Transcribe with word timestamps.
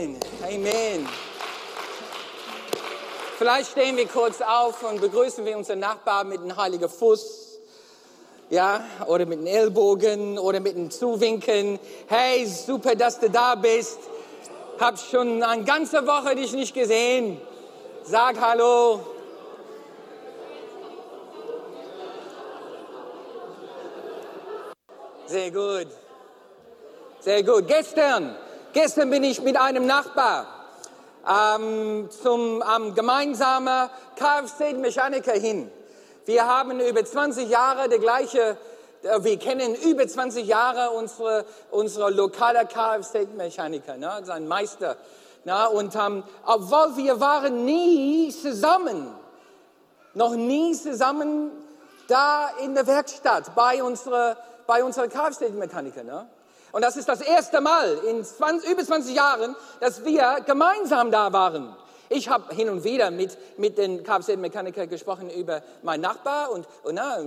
Amen. 0.00 1.06
Vielleicht 3.36 3.72
stehen 3.72 3.98
wir 3.98 4.06
kurz 4.06 4.40
auf 4.40 4.82
und 4.82 4.98
begrüßen 4.98 5.44
wir 5.44 5.58
unseren 5.58 5.80
Nachbarn 5.80 6.30
mit 6.30 6.40
einem 6.40 6.56
heiligen 6.56 6.88
Fuß. 6.88 7.58
Ja, 8.48 8.82
oder 9.06 9.26
mit 9.26 9.40
einem 9.40 9.46
Ellbogen 9.46 10.38
oder 10.38 10.60
mit 10.60 10.74
einem 10.74 10.90
Zuwinken. 10.90 11.78
Hey, 12.08 12.46
super, 12.46 12.94
dass 12.94 13.20
du 13.20 13.28
da 13.28 13.54
bist. 13.54 13.98
Hab 14.78 14.98
schon 14.98 15.42
eine 15.42 15.64
ganze 15.64 16.06
Woche 16.06 16.34
dich 16.34 16.52
nicht 16.52 16.72
gesehen. 16.72 17.38
Sag 18.02 18.40
Hallo. 18.40 19.00
Sehr 25.26 25.50
gut. 25.50 25.88
Sehr 27.20 27.42
gut. 27.42 27.68
Gestern, 27.68 28.34
gestern 28.72 29.10
bin 29.10 29.24
ich 29.24 29.42
mit 29.42 29.56
einem 29.56 29.86
Nachbar 29.86 30.46
ähm, 31.28 32.08
zum 32.10 32.62
ähm, 32.62 32.94
gemeinsamen 32.94 33.90
Kfz-Mechaniker 34.16 35.32
hin. 35.32 35.70
Wir 36.26 36.46
haben 36.46 36.80
über 36.80 37.04
20 37.04 37.48
Jahre 37.48 37.88
der 37.88 37.98
gleiche, 37.98 38.56
äh, 39.02 39.22
wir 39.22 39.38
kennen 39.38 39.74
über 39.74 40.06
20 40.06 40.46
Jahre 40.46 40.90
unsere, 40.90 41.44
unsere 41.70 42.10
lokale 42.10 42.66
Kfz-Mechaniker, 42.66 43.96
ne, 43.96 44.20
sein 44.24 44.46
Meister. 44.48 44.96
Na, 45.44 45.66
und 45.66 45.94
ähm, 45.96 46.22
obwohl 46.44 46.96
wir 46.96 47.20
waren 47.20 47.64
nie 47.64 48.30
zusammen, 48.30 49.08
noch 50.14 50.34
nie 50.34 50.74
zusammen 50.74 51.50
da 52.08 52.50
in 52.62 52.74
der 52.74 52.86
Werkstatt 52.86 53.54
bei 53.54 53.82
unserer 53.82 54.36
bei 54.70 54.84
unseren 54.84 55.10
Kfz-Mechanikern. 55.10 56.06
Ne? 56.06 56.28
Und 56.72 56.82
das 56.82 56.96
ist 56.96 57.08
das 57.08 57.20
erste 57.20 57.60
Mal 57.60 57.98
in 58.08 58.24
20, 58.24 58.70
über 58.70 58.84
20 58.84 59.14
Jahren, 59.14 59.56
dass 59.80 60.04
wir 60.04 60.40
gemeinsam 60.46 61.10
da 61.10 61.32
waren. 61.32 61.76
Ich 62.08 62.28
habe 62.28 62.52
hin 62.54 62.68
und 62.68 62.82
wieder 62.82 63.12
mit, 63.12 63.38
mit 63.56 63.78
den 63.78 64.02
Kfz-Mechanikern 64.02 64.88
gesprochen 64.88 65.30
über 65.30 65.62
meinen 65.82 66.00
Nachbar 66.00 66.50
und, 66.50 66.66
und 66.82 66.96
na, 66.96 67.18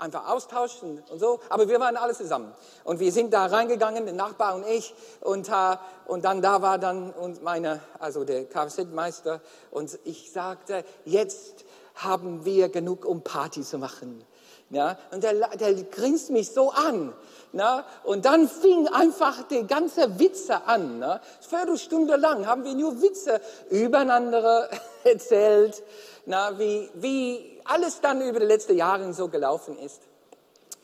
einfach 0.00 0.28
austauschen 0.28 1.02
und 1.10 1.18
so. 1.18 1.40
Aber 1.48 1.68
wir 1.68 1.80
waren 1.80 1.96
alle 1.96 2.14
zusammen. 2.14 2.52
Und 2.84 3.00
wir 3.00 3.12
sind 3.12 3.32
da 3.32 3.46
reingegangen, 3.46 4.04
der 4.04 4.14
Nachbar 4.14 4.56
und 4.56 4.66
ich. 4.66 4.94
Und, 5.20 5.48
uh, 5.48 5.76
und 6.06 6.24
dann 6.24 6.42
da 6.42 6.60
war 6.60 6.78
dann 6.78 7.12
und 7.12 7.42
meine, 7.42 7.80
also 7.98 8.24
der 8.24 8.44
Kfz-Meister. 8.44 9.40
Und 9.70 9.98
ich 10.04 10.32
sagte, 10.32 10.84
jetzt 11.04 11.64
haben 11.94 12.44
wir 12.44 12.68
genug, 12.68 13.04
um 13.04 13.22
Party 13.22 13.62
zu 13.62 13.78
machen. 13.78 14.24
Ja, 14.70 14.96
und 15.10 15.24
der, 15.24 15.34
der 15.56 15.74
grinst 15.84 16.30
mich 16.30 16.52
so 16.52 16.70
an. 16.70 17.12
Na, 17.52 17.84
und 18.04 18.24
dann 18.24 18.48
fing 18.48 18.86
einfach 18.86 19.42
die 19.48 19.66
ganze 19.66 20.20
Witze 20.20 20.62
an. 20.64 21.00
Na. 21.00 21.20
Viertelstunde 21.40 22.14
lang 22.14 22.46
haben 22.46 22.62
wir 22.62 22.74
nur 22.74 23.02
Witze 23.02 23.40
übereinander 23.70 24.70
erzählt, 25.04 25.82
na, 26.26 26.56
wie, 26.60 26.88
wie 26.94 27.60
alles 27.64 28.00
dann 28.00 28.20
über 28.20 28.38
die 28.38 28.46
letzten 28.46 28.76
Jahre 28.76 29.12
so 29.12 29.26
gelaufen 29.26 29.76
ist. 29.78 30.02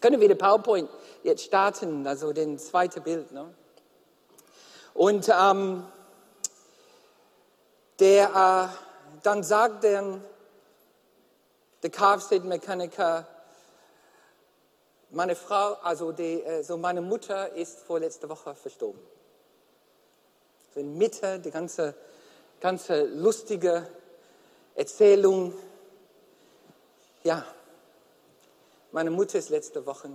Können 0.00 0.21
wir 0.21 0.28
die 0.28 0.34
PowerPoint 0.34 0.91
jetzt 1.23 1.45
starten, 1.45 2.05
also 2.09 2.33
den 2.33 2.59
zweiten 2.59 3.03
Bild. 3.05 3.31
Ne? 3.31 3.55
Und 4.95 5.28
ähm, 5.28 5.84
der, 8.00 8.71
äh, 8.73 9.23
dann 9.23 9.45
sagt 9.45 9.84
der, 9.84 10.21
der 11.84 11.91
Kfz-Mechaniker, 11.91 13.27
meine 15.17 15.34
Frau, 15.34 15.72
also 15.83 16.12
die, 16.12 16.42
äh, 16.42 16.62
so 16.62 16.77
meine 16.77 17.00
Mutter 17.00 17.53
ist 17.55 17.81
vorletzte 17.81 18.28
Woche 18.28 18.55
verstorben. 18.55 19.00
So 20.75 20.81
in 20.81 20.98
Mitte 20.98 21.41
die 21.41 21.50
ganze, 21.50 21.95
ganze 22.61 23.05
lustige 23.05 23.89
Erzählung. 24.75 25.55
Ja, 27.25 27.47
meine 28.92 29.11
Mutter 29.11 29.38
ist 29.38 29.49
letzte 29.49 29.87
Woche 29.87 30.10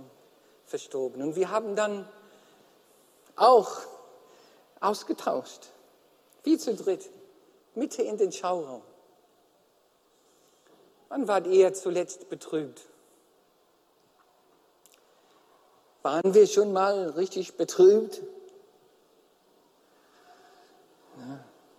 verstorben. 0.66 1.20
Und 1.20 1.34
wir 1.34 1.50
haben 1.50 1.74
dann 1.74 2.08
auch 3.34 3.80
ausgetauscht. 4.78 5.70
Wie 6.44 6.56
zu 6.58 6.76
dritt. 6.76 7.10
Mitte 7.74 8.02
in 8.02 8.18
den 8.18 8.30
Schauraum. 8.30 8.82
Wann 11.08 11.26
wart 11.26 11.48
ihr 11.48 11.74
zuletzt 11.74 12.28
betrübt? 12.28 12.82
Waren 16.02 16.34
wir 16.34 16.46
schon 16.46 16.72
mal 16.72 17.10
richtig 17.10 17.56
betrübt? 17.56 18.20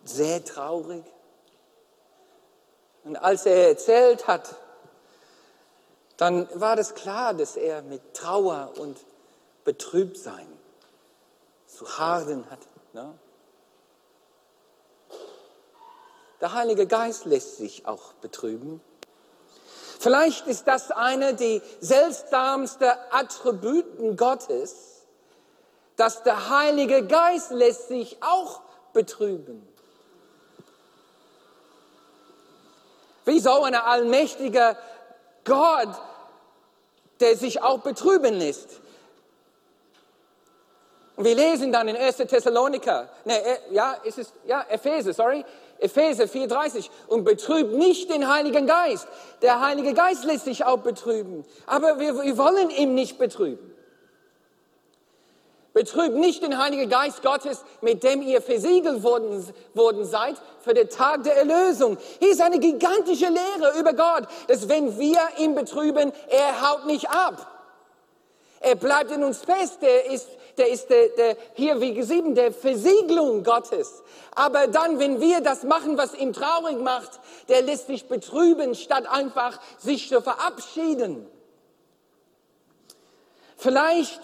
Sehr 0.06 0.44
traurig. 0.44 1.04
Und 3.04 3.18
als 3.18 3.46
er 3.46 3.68
erzählt 3.70 4.28
hat, 4.28 4.56
dann 6.18 6.48
war 6.54 6.78
es 6.78 6.96
klar, 6.96 7.34
dass 7.34 7.58
er 7.58 7.82
mit 7.82 8.14
Trauer 8.14 8.74
und 8.78 8.98
Betrübtsein 9.66 10.48
zu 11.68 11.86
harden 11.98 12.50
hat. 12.50 12.60
Ne? 12.94 13.18
Der 16.40 16.54
Heilige 16.54 16.88
Geist 16.88 17.26
lässt 17.26 17.58
sich 17.58 17.86
auch 17.88 18.14
betrüben. 18.14 18.82
Vielleicht 20.04 20.48
ist 20.48 20.68
das 20.68 20.92
eine 20.92 21.34
der 21.34 21.62
seltsamsten 21.80 22.92
Attributen 23.10 24.18
Gottes, 24.18 25.06
dass 25.96 26.24
der 26.24 26.50
Heilige 26.50 27.08
Geist 27.08 27.52
lässt 27.52 27.88
sich 27.88 28.18
auch 28.22 28.60
betrüben. 28.92 29.66
Wie 33.24 33.40
so 33.40 33.64
ein 33.64 33.76
allmächtiger 33.76 34.76
Gott, 35.46 35.96
der 37.22 37.38
sich 37.38 37.64
auch 37.64 37.80
betrüben 37.80 38.34
lässt. 38.34 38.82
Und 41.16 41.24
wir 41.24 41.36
lesen 41.36 41.72
dann 41.72 41.88
in 41.88 41.96
1. 41.96 42.18
Thessaloniker, 42.18 43.08
ne, 43.24 43.42
ja, 43.72 43.94
ist 44.04 44.18
es, 44.18 44.34
ja, 44.44 44.66
Epheser, 44.68 45.14
sorry, 45.14 45.46
Epheser 45.80 46.26
4,30 46.26 46.90
und 47.08 47.24
betrübt 47.24 47.74
nicht 47.74 48.10
den 48.10 48.28
Heiligen 48.32 48.68
Geist. 48.68 49.08
Der 49.42 49.60
Heilige 49.60 49.94
Geist 49.94 50.24
lässt 50.24 50.46
sich 50.46 50.66
auch 50.66 50.80
betrüben, 50.80 51.44
aber 51.66 52.00
wir, 52.00 52.22
wir 52.22 52.38
wollen 52.38 52.70
ihn 52.70 52.94
nicht 52.94 53.18
betrüben. 53.18 53.74
Betrübt 55.74 56.16
nicht 56.16 56.44
den 56.44 56.60
Heiligen 56.60 56.88
Geist 56.88 57.24
Gottes, 57.24 57.64
mit 57.82 58.04
dem 58.04 58.22
ihr 58.22 58.44
versiegelt 58.44 59.02
worden, 59.02 59.44
worden 59.74 60.06
seid 60.06 60.36
für 60.60 60.76
den 60.76 60.88
Tag 60.88 61.24
der 61.24 61.36
Erlösung. 61.36 61.98
Hier 62.20 62.32
ist 62.32 62.42
eine 62.42 62.60
gigantische 62.60 63.28
Lehre 63.28 63.80
über 63.80 63.94
Gott, 63.94 64.28
dass 64.48 64.70
wenn 64.70 65.00
wir 65.00 65.20
ihn 65.40 65.56
betrüben, 65.56 66.14
er 66.30 66.70
haut 66.70 66.86
nicht 66.86 67.10
ab. 67.10 67.48
Er 68.60 68.76
bleibt 68.76 69.12
in 69.12 69.24
uns 69.24 69.40
fest, 69.40 69.80
der 69.82 70.12
ist 70.12 70.28
der 70.58 70.70
ist 70.70 70.90
der, 70.90 71.10
der, 71.10 71.38
hier 71.54 71.82
wie 71.82 71.94
gesieben, 71.94 72.36
der 72.36 72.52
Versiegelung 72.52 73.44
Gottes. 73.44 74.04
Aber 74.36 74.68
dann, 74.68 75.00
wenn 75.00 75.20
wir 75.20 75.42
das 75.42 75.64
machen, 75.64 75.98
was 75.98 76.14
ihm 76.14 76.34
traurig 76.34 76.80
macht, 76.80 77.20
der 77.50 77.62
lässt 77.62 77.88
sich 77.88 78.08
betrüben, 78.08 78.76
statt 78.76 79.08
einfach 79.08 79.60
sich 79.80 80.10
zu 80.10 80.22
verabschieden. 80.22 81.28
Vielleicht, 83.58 84.22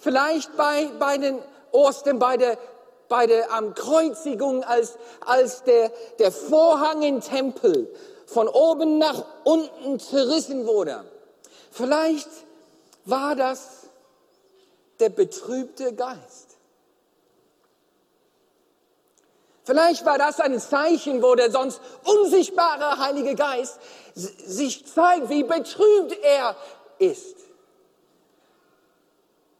vielleicht 0.00 0.56
bei, 0.56 0.88
bei 0.98 1.18
den 1.18 1.38
Ostern, 1.72 2.18
bei 2.18 2.36
der, 2.36 2.56
bei 3.08 3.26
der 3.26 3.48
um, 3.58 3.74
Kreuzigung, 3.74 4.64
als, 4.64 4.96
als 5.24 5.64
der, 5.64 5.92
der 6.18 6.32
Vorhang 6.32 7.02
im 7.02 7.20
Tempel 7.20 7.94
von 8.26 8.48
oben 8.48 8.98
nach 8.98 9.24
unten 9.44 9.98
zerrissen 9.98 10.66
wurde. 10.66 11.04
Vielleicht 11.70 12.28
war 13.04 13.34
das 13.34 13.79
der 15.00 15.08
betrübte 15.08 15.94
Geist. 15.94 16.50
Vielleicht 19.64 20.04
war 20.04 20.18
das 20.18 20.40
ein 20.40 20.58
Zeichen, 20.58 21.22
wo 21.22 21.34
der 21.34 21.50
sonst 21.50 21.80
unsichtbare 22.04 22.98
Heilige 22.98 23.34
Geist 23.34 23.78
sich 24.14 24.86
zeigt, 24.86 25.28
wie 25.28 25.44
betrübt 25.44 26.18
er 26.22 26.56
ist. 26.98 27.36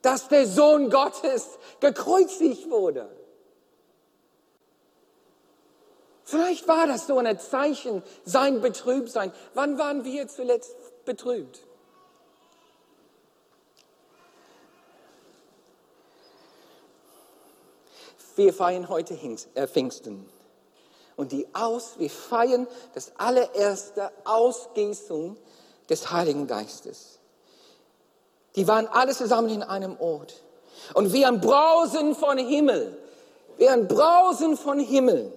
Dass 0.02 0.28
der 0.28 0.46
Sohn 0.46 0.90
Gottes 0.90 1.46
gekreuzigt 1.80 2.70
wurde. 2.70 3.08
Vielleicht 6.24 6.66
war 6.68 6.86
das 6.86 7.06
so 7.06 7.18
ein 7.18 7.38
Zeichen, 7.38 8.02
sein 8.24 8.60
Betrübsein. 8.60 9.32
Wann 9.54 9.78
waren 9.78 10.04
wir 10.04 10.28
zuletzt 10.28 11.04
betrübt? 11.04 11.60
Wir 18.40 18.54
feiern 18.54 18.88
heute 18.88 19.12
äh, 19.54 19.66
Pfingsten. 19.66 20.26
Und 21.14 21.30
die 21.30 21.46
Aus, 21.52 21.98
wir 21.98 22.08
feiern 22.08 22.66
das 22.94 23.12
allererste 23.18 24.10
Ausgießung 24.24 25.36
des 25.90 26.10
Heiligen 26.10 26.46
Geistes. 26.46 27.18
Die 28.56 28.66
waren 28.66 28.88
alle 28.88 29.14
zusammen 29.14 29.50
in 29.50 29.62
einem 29.62 30.00
Ort. 30.00 30.42
Und 30.94 31.12
wie 31.12 31.26
ein 31.26 31.42
Brausen 31.42 32.14
von 32.14 32.38
Himmel, 32.38 32.96
wie 33.58 33.68
ein 33.68 33.86
Brausen 33.86 34.56
von 34.56 34.78
Himmel, 34.78 35.36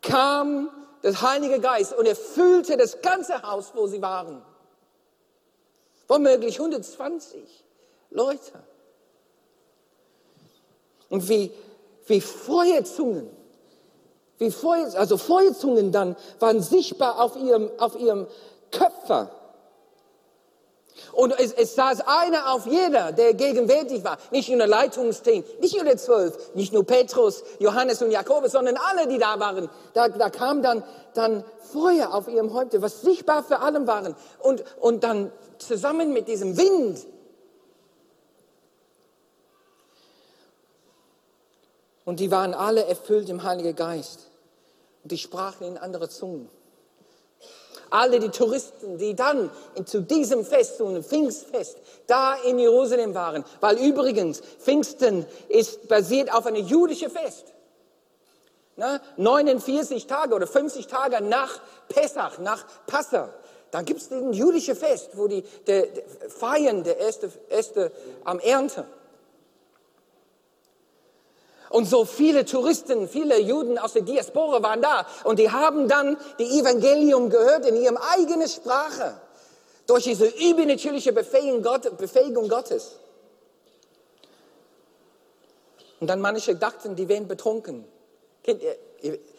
kam 0.00 0.70
der 1.02 1.20
Heilige 1.20 1.60
Geist 1.60 1.92
und 1.92 2.06
erfüllte 2.06 2.78
das 2.78 3.02
ganze 3.02 3.42
Haus, 3.42 3.72
wo 3.74 3.86
sie 3.86 4.00
waren. 4.00 4.40
Womöglich 6.08 6.58
120 6.58 7.66
Leute. 8.08 8.62
Und 11.08 11.28
wie, 11.28 11.52
wie 12.06 12.20
Feuerzungen, 12.20 13.28
wie 14.38 14.50
Feuer, 14.50 14.88
also 14.96 15.16
Feuerzungen 15.16 15.92
dann 15.92 16.16
waren 16.40 16.62
sichtbar 16.62 17.20
auf 17.20 17.36
ihrem, 17.36 17.70
auf 17.78 17.98
ihrem 17.98 18.26
Köpfer. 18.70 19.30
Und 21.12 21.38
es, 21.38 21.52
es 21.52 21.74
saß 21.74 22.02
einer 22.06 22.52
auf 22.52 22.66
jeder, 22.66 23.12
der 23.12 23.34
gegenwärtig 23.34 24.04
war. 24.04 24.18
Nicht 24.30 24.48
nur 24.48 24.58
der 24.58 24.66
Leitungsteam, 24.66 25.44
nicht 25.60 25.74
nur 25.74 25.84
der 25.84 25.96
Zwölf, 25.96 26.54
nicht 26.54 26.72
nur 26.72 26.84
Petrus, 26.84 27.42
Johannes 27.58 28.02
und 28.02 28.10
Jakobus, 28.10 28.52
sondern 28.52 28.76
alle, 28.76 29.06
die 29.06 29.18
da 29.18 29.38
waren. 29.40 29.68
Da, 29.94 30.08
da 30.08 30.30
kam 30.30 30.62
dann, 30.62 30.82
dann 31.14 31.44
Feuer 31.72 32.12
auf 32.12 32.28
ihrem 32.28 32.52
Häupte, 32.52 32.82
was 32.82 33.02
sichtbar 33.02 33.42
für 33.42 33.60
alle 33.60 33.86
waren. 33.86 34.14
Und, 34.40 34.64
und 34.80 35.04
dann 35.04 35.32
zusammen 35.58 36.12
mit 36.12 36.28
diesem 36.28 36.56
Wind. 36.56 37.06
Und 42.06 42.20
die 42.20 42.30
waren 42.30 42.54
alle 42.54 42.86
erfüllt 42.86 43.28
im 43.28 43.42
Heiligen 43.42 43.76
Geist. 43.76 44.30
Und 45.02 45.12
die 45.12 45.18
sprachen 45.18 45.66
in 45.66 45.76
andere 45.76 46.08
Zungen 46.08 46.48
alle 47.90 48.18
die 48.18 48.30
Touristen, 48.30 48.98
die 48.98 49.14
dann 49.14 49.50
zu 49.84 50.02
diesem 50.02 50.44
Fest, 50.44 50.78
zu 50.78 50.86
einem 50.86 51.04
Pfingstfest, 51.04 51.78
da 52.06 52.34
in 52.34 52.58
Jerusalem 52.58 53.14
waren. 53.14 53.44
Weil 53.60 53.78
übrigens, 53.78 54.40
Pfingsten 54.40 55.26
ist 55.48 55.88
basiert 55.88 56.32
auf 56.32 56.46
einem 56.46 56.66
jüdischen 56.66 57.10
Fest. 57.10 57.52
Ne? 58.76 59.00
49 59.16 60.06
Tage 60.06 60.34
oder 60.34 60.46
50 60.46 60.86
Tage 60.86 61.22
nach 61.22 61.60
Pessach, 61.88 62.38
nach 62.38 62.64
Passa. 62.86 63.30
Dann 63.70 63.84
gibt 63.84 64.00
es 64.00 64.10
ein 64.10 64.32
jüdisches 64.32 64.78
Fest, 64.78 65.10
wo 65.14 65.26
die, 65.28 65.42
die, 65.42 65.82
die 65.94 66.28
feiern 66.28 66.84
der 66.84 66.98
erste, 66.98 67.30
erste 67.48 67.90
am 68.24 68.38
Ernte. 68.38 68.84
Und 71.70 71.86
so 71.86 72.04
viele 72.04 72.44
Touristen, 72.44 73.08
viele 73.08 73.40
Juden 73.40 73.78
aus 73.78 73.92
der 73.92 74.02
Diaspora 74.02 74.62
waren 74.62 74.82
da 74.82 75.06
und 75.24 75.38
die 75.38 75.50
haben 75.50 75.88
dann 75.88 76.16
die 76.38 76.60
Evangelium 76.60 77.28
gehört 77.28 77.66
in 77.66 77.76
ihrer 77.76 78.00
eigenen 78.14 78.48
Sprache 78.48 79.20
durch 79.86 80.04
diese 80.04 80.26
übernatürliche 80.26 81.12
Befähigung, 81.12 81.62
Gott, 81.62 81.96
Befähigung 81.96 82.48
Gottes. 82.48 82.98
Und 86.00 86.08
dann 86.08 86.20
manche 86.20 86.54
dachten, 86.54 86.94
die 86.94 87.08
wären 87.08 87.26
betrunken. 87.26 87.84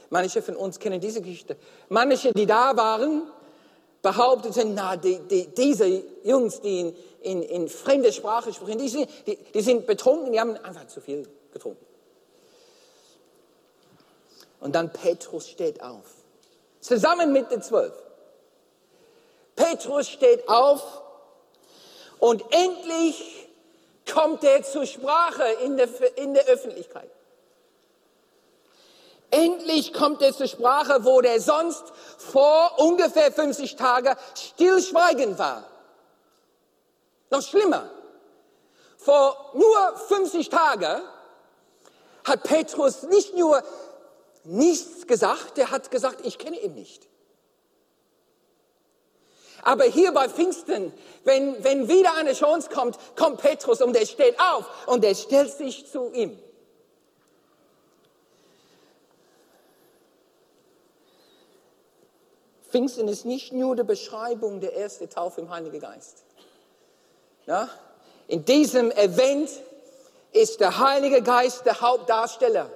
Manche 0.09 0.41
von 0.41 0.55
uns 0.55 0.79
kennen 0.79 0.99
diese 0.99 1.21
Geschichte. 1.21 1.55
Manche, 1.89 2.33
die 2.33 2.45
da 2.45 2.75
waren, 2.75 3.23
behaupteten, 4.01 4.73
na, 4.73 4.95
die, 4.95 5.19
die, 5.19 5.47
diese 5.47 6.03
Jungs, 6.23 6.61
die 6.61 6.79
in, 6.79 6.95
in, 7.21 7.41
in 7.43 7.69
fremde 7.69 8.11
Sprache 8.11 8.53
sprechen, 8.53 8.79
die 8.79 9.07
die, 9.25 9.37
die 9.53 9.61
sind 9.61 9.85
betrunken, 9.85 10.31
die 10.31 10.39
haben 10.39 10.55
einfach 10.57 10.87
zu 10.87 11.01
viel 11.01 11.27
getrunken. 11.51 11.86
Und 14.59 14.73
dann 14.73 14.91
Petrus 14.91 15.47
steht 15.47 15.81
auf. 15.81 16.05
Zusammen 16.79 17.31
mit 17.31 17.51
den 17.51 17.61
zwölf. 17.61 17.93
Petrus 19.55 20.07
steht 20.07 20.47
auf 20.47 21.01
und 22.19 22.43
endlich 22.51 23.49
kommt 24.11 24.43
er 24.43 24.63
zur 24.63 24.85
Sprache 24.85 25.43
in 25.63 25.77
der, 25.77 25.89
in 26.17 26.33
der 26.33 26.45
Öffentlichkeit. 26.45 27.09
Endlich 29.29 29.93
kommt 29.93 30.21
er 30.21 30.33
zur 30.33 30.47
Sprache, 30.47 31.03
wo 31.03 31.19
der 31.19 31.41
sonst 31.41 31.83
vor 32.17 32.79
ungefähr 32.79 33.31
50 33.31 33.75
Tagen 33.75 34.15
stillschweigend 34.35 35.37
war. 35.37 35.65
Noch 37.29 37.41
schlimmer. 37.41 37.89
Vor 38.97 39.51
nur 39.53 39.97
50 40.07 40.49
Tagen 40.49 41.01
hat 42.23 42.43
Petrus 42.43 43.03
nicht 43.03 43.35
nur 43.35 43.61
nichts 44.47 45.07
gesagt, 45.07 45.57
der 45.57 45.71
hat 45.71 45.91
gesagt, 45.91 46.25
ich 46.25 46.37
kenne 46.37 46.59
ihn 46.59 46.73
nicht. 46.73 47.07
Aber 49.63 49.83
hier 49.83 50.13
bei 50.13 50.29
Pfingsten, 50.29 50.93
wenn, 51.23 51.63
wenn 51.63 51.89
wieder 51.89 52.15
eine 52.15 52.33
Chance 52.33 52.69
kommt, 52.69 52.97
kommt 53.15 53.41
Petrus 53.41 53.81
und 53.81 53.95
er 53.95 54.05
steht 54.05 54.39
auf 54.39 54.87
und 54.87 55.03
er 55.03 55.15
stellt 55.15 55.51
sich 55.51 55.91
zu 55.91 56.11
ihm. 56.13 56.39
Pfingsten 62.69 63.07
ist 63.07 63.25
nicht 63.25 63.51
nur 63.53 63.75
die 63.75 63.83
Beschreibung 63.83 64.59
der 64.59 64.75
ersten 64.75 65.09
Taufe 65.09 65.41
im 65.41 65.49
Heiligen 65.49 65.79
Geist. 65.79 66.23
Ja? 67.45 67.69
In 68.27 68.45
diesem 68.45 68.91
Event 68.91 69.49
ist 70.31 70.59
der 70.59 70.77
Heilige 70.77 71.21
Geist 71.21 71.65
der 71.65 71.81
Hauptdarsteller. 71.81 72.69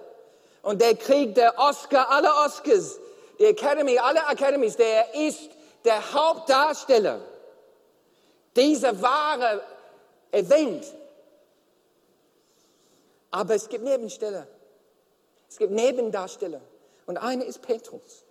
Und 0.61 0.81
der 0.81 0.95
kriegt 0.95 1.37
der 1.37 1.57
Oscar 1.57 2.09
aller 2.09 2.45
Oscars, 2.45 2.99
die 3.39 3.45
Academy 3.45 3.97
aller 3.97 4.29
Academies, 4.29 4.75
der 4.75 5.15
ist 5.15 5.49
der 5.83 6.13
Hauptdarsteller. 6.13 7.21
Dieser 8.55 9.01
wahre 9.01 9.61
Event. 10.31 10.85
Aber 13.31 13.55
es 13.55 13.67
gibt 13.69 13.83
Nebensteller. 13.83 14.47
Es 15.49 15.57
gibt 15.57 15.71
Nebendarsteller. 15.71 16.61
Und 17.05 17.17
eine 17.17 17.45
ist 17.45 17.61
Petrus. 17.61 18.23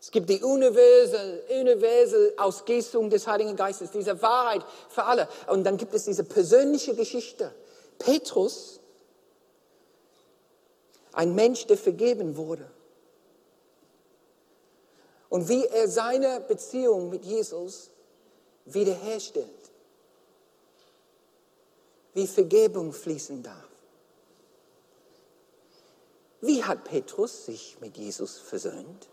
Es 0.00 0.10
gibt 0.10 0.28
die 0.28 0.42
universelle, 0.42 1.42
universelle 1.60 2.34
Ausgießung 2.36 3.08
des 3.08 3.26
Heiligen 3.26 3.56
Geistes, 3.56 3.90
diese 3.90 4.20
Wahrheit 4.20 4.62
für 4.90 5.04
alle. 5.04 5.28
Und 5.46 5.64
dann 5.64 5.78
gibt 5.78 5.94
es 5.94 6.04
diese 6.04 6.24
persönliche 6.24 6.94
Geschichte. 6.94 7.54
Petrus, 7.98 8.80
ein 11.12 11.34
Mensch, 11.34 11.66
der 11.66 11.78
vergeben 11.78 12.36
wurde. 12.36 12.70
Und 15.28 15.48
wie 15.48 15.64
er 15.66 15.88
seine 15.88 16.40
Beziehung 16.40 17.10
mit 17.10 17.24
Jesus 17.24 17.90
wiederherstellt. 18.64 19.48
Wie 22.12 22.26
Vergebung 22.26 22.92
fließen 22.92 23.42
darf. 23.42 23.68
Wie 26.40 26.62
hat 26.62 26.84
Petrus 26.84 27.46
sich 27.46 27.80
mit 27.80 27.96
Jesus 27.96 28.38
versöhnt? 28.38 29.08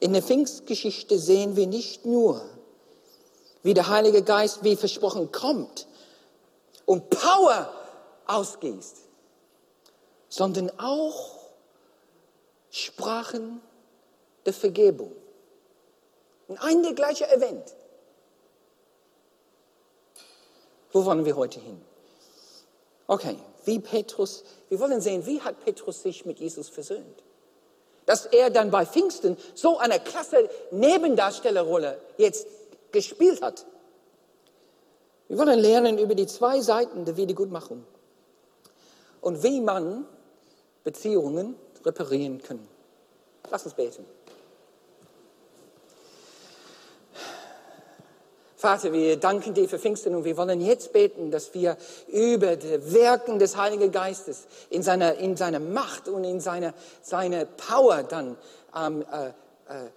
In 0.00 0.12
der 0.12 0.22
Pfingstgeschichte 0.22 1.18
sehen 1.18 1.56
wir 1.56 1.66
nicht 1.66 2.04
nur 2.04 2.46
wie 3.64 3.74
der 3.74 3.88
Heilige 3.88 4.22
Geist, 4.22 4.62
wie 4.62 4.76
versprochen, 4.76 5.32
kommt 5.32 5.88
und 6.84 7.10
Power 7.10 7.72
ausgießt, 8.26 8.98
sondern 10.28 10.70
auch 10.78 11.30
Sprachen 12.70 13.62
der 14.44 14.52
Vergebung. 14.52 15.12
In 16.48 16.58
ein 16.58 16.82
der 16.82 16.92
gleiche 16.92 17.26
Event. 17.30 17.74
Wo 20.92 21.04
wollen 21.06 21.24
wir 21.24 21.34
heute 21.34 21.58
hin? 21.58 21.80
Okay, 23.06 23.38
wie 23.64 23.78
Petrus, 23.78 24.44
wir 24.68 24.78
wollen 24.78 25.00
sehen, 25.00 25.24
wie 25.24 25.40
hat 25.40 25.64
Petrus 25.64 26.02
sich 26.02 26.26
mit 26.26 26.38
Jesus 26.38 26.68
versöhnt? 26.68 27.22
Dass 28.04 28.26
er 28.26 28.50
dann 28.50 28.70
bei 28.70 28.84
Pfingsten 28.84 29.38
so 29.54 29.78
eine 29.78 29.98
klasse 29.98 30.50
Nebendarstellerrolle 30.70 31.98
jetzt 32.18 32.46
gespielt 32.94 33.42
hat. 33.42 33.66
Wir 35.28 35.36
wollen 35.36 35.58
lernen 35.58 35.98
über 35.98 36.14
die 36.14 36.26
zwei 36.26 36.60
Seiten 36.60 37.04
der 37.04 37.18
Wiedergutmachung 37.18 37.84
und 39.20 39.42
wie 39.42 39.60
man 39.60 40.06
Beziehungen 40.84 41.56
reparieren 41.84 42.40
kann. 42.42 42.60
Lass 43.50 43.64
uns 43.64 43.74
beten. 43.74 44.06
Vater, 48.56 48.94
wir 48.94 49.18
danken 49.18 49.52
dir 49.52 49.68
für 49.68 49.78
Pfingsten 49.78 50.14
und 50.14 50.24
wir 50.24 50.38
wollen 50.38 50.60
jetzt 50.62 50.94
beten, 50.94 51.30
dass 51.30 51.52
wir 51.52 51.76
über 52.08 52.56
die 52.56 52.92
Wirken 52.94 53.38
des 53.38 53.58
Heiligen 53.58 53.92
Geistes 53.92 54.46
in 54.70 54.82
seiner, 54.82 55.16
in 55.16 55.36
seiner 55.36 55.60
Macht 55.60 56.08
und 56.08 56.24
in 56.24 56.40
seiner, 56.40 56.72
seiner 57.02 57.44
Power 57.44 58.04
dann 58.04 58.38
ähm, 58.74 59.04
äh, 59.12 59.28
äh, 59.68 59.90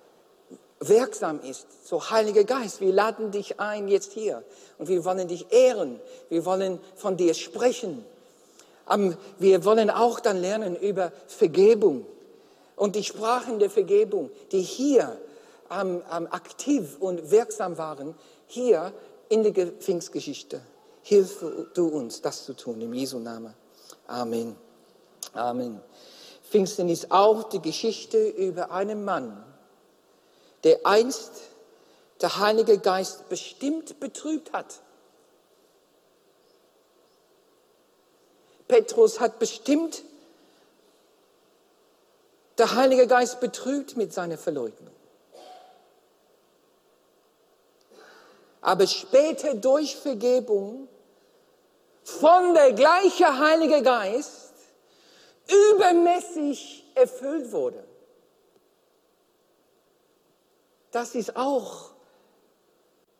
wirksam 0.79 1.39
ist. 1.41 1.67
So, 1.85 2.09
Heiliger 2.09 2.43
Geist, 2.43 2.81
wir 2.81 2.93
laden 2.93 3.31
dich 3.31 3.59
ein 3.59 3.87
jetzt 3.87 4.13
hier 4.13 4.43
und 4.77 4.87
wir 4.87 5.03
wollen 5.05 5.27
dich 5.27 5.51
ehren. 5.51 5.99
Wir 6.29 6.45
wollen 6.45 6.79
von 6.95 7.17
dir 7.17 7.33
sprechen. 7.33 8.05
Wir 9.39 9.65
wollen 9.65 9.89
auch 9.89 10.19
dann 10.19 10.37
lernen 10.37 10.75
über 10.75 11.11
Vergebung 11.27 12.05
und 12.75 12.95
die 12.95 13.03
Sprachen 13.03 13.59
der 13.59 13.69
Vergebung, 13.69 14.29
die 14.51 14.61
hier 14.61 15.17
aktiv 15.67 16.95
und 16.99 17.31
wirksam 17.31 17.77
waren, 17.77 18.15
hier 18.45 18.93
in 19.29 19.43
der 19.43 19.67
Pfingstgeschichte. 19.67 20.61
Hilf 21.01 21.43
du 21.73 21.87
uns, 21.87 22.21
das 22.21 22.45
zu 22.45 22.53
tun, 22.53 22.79
im 22.81 22.93
Jesu 22.93 23.19
Namen. 23.19 23.53
Amen. 24.07 24.55
Amen. 25.33 25.81
Pfingsten 26.49 26.87
ist 26.87 27.11
auch 27.11 27.43
die 27.43 27.61
Geschichte 27.61 28.29
über 28.29 28.71
einen 28.71 29.03
Mann, 29.03 29.43
der 30.67 30.85
einst 30.85 31.31
der 32.19 32.39
Heilige 32.39 32.77
Geist 32.77 33.29
bestimmt 33.29 34.01
betrübt 34.01 34.51
hat. 34.51 34.81
Petrus 38.67 39.21
hat 39.21 39.39
bestimmt 39.39 40.03
der 42.57 42.75
Heilige 42.75 43.07
Geist 43.07 43.39
betrübt 43.39 43.95
mit 43.95 44.13
seiner 44.13 44.37
Verleugnung. 44.37 44.93
Aber 48.59 48.87
später 48.87 49.53
durch 49.53 49.95
Vergebung 49.95 50.89
von 52.03 52.53
der 52.53 52.73
gleiche 52.73 53.39
Heilige 53.39 53.81
Geist 53.83 54.51
übermäßig 55.47 56.83
erfüllt 56.93 57.53
wurde. 57.53 57.86
Das 60.97 61.13
ist 61.13 61.37
auch 61.37 61.91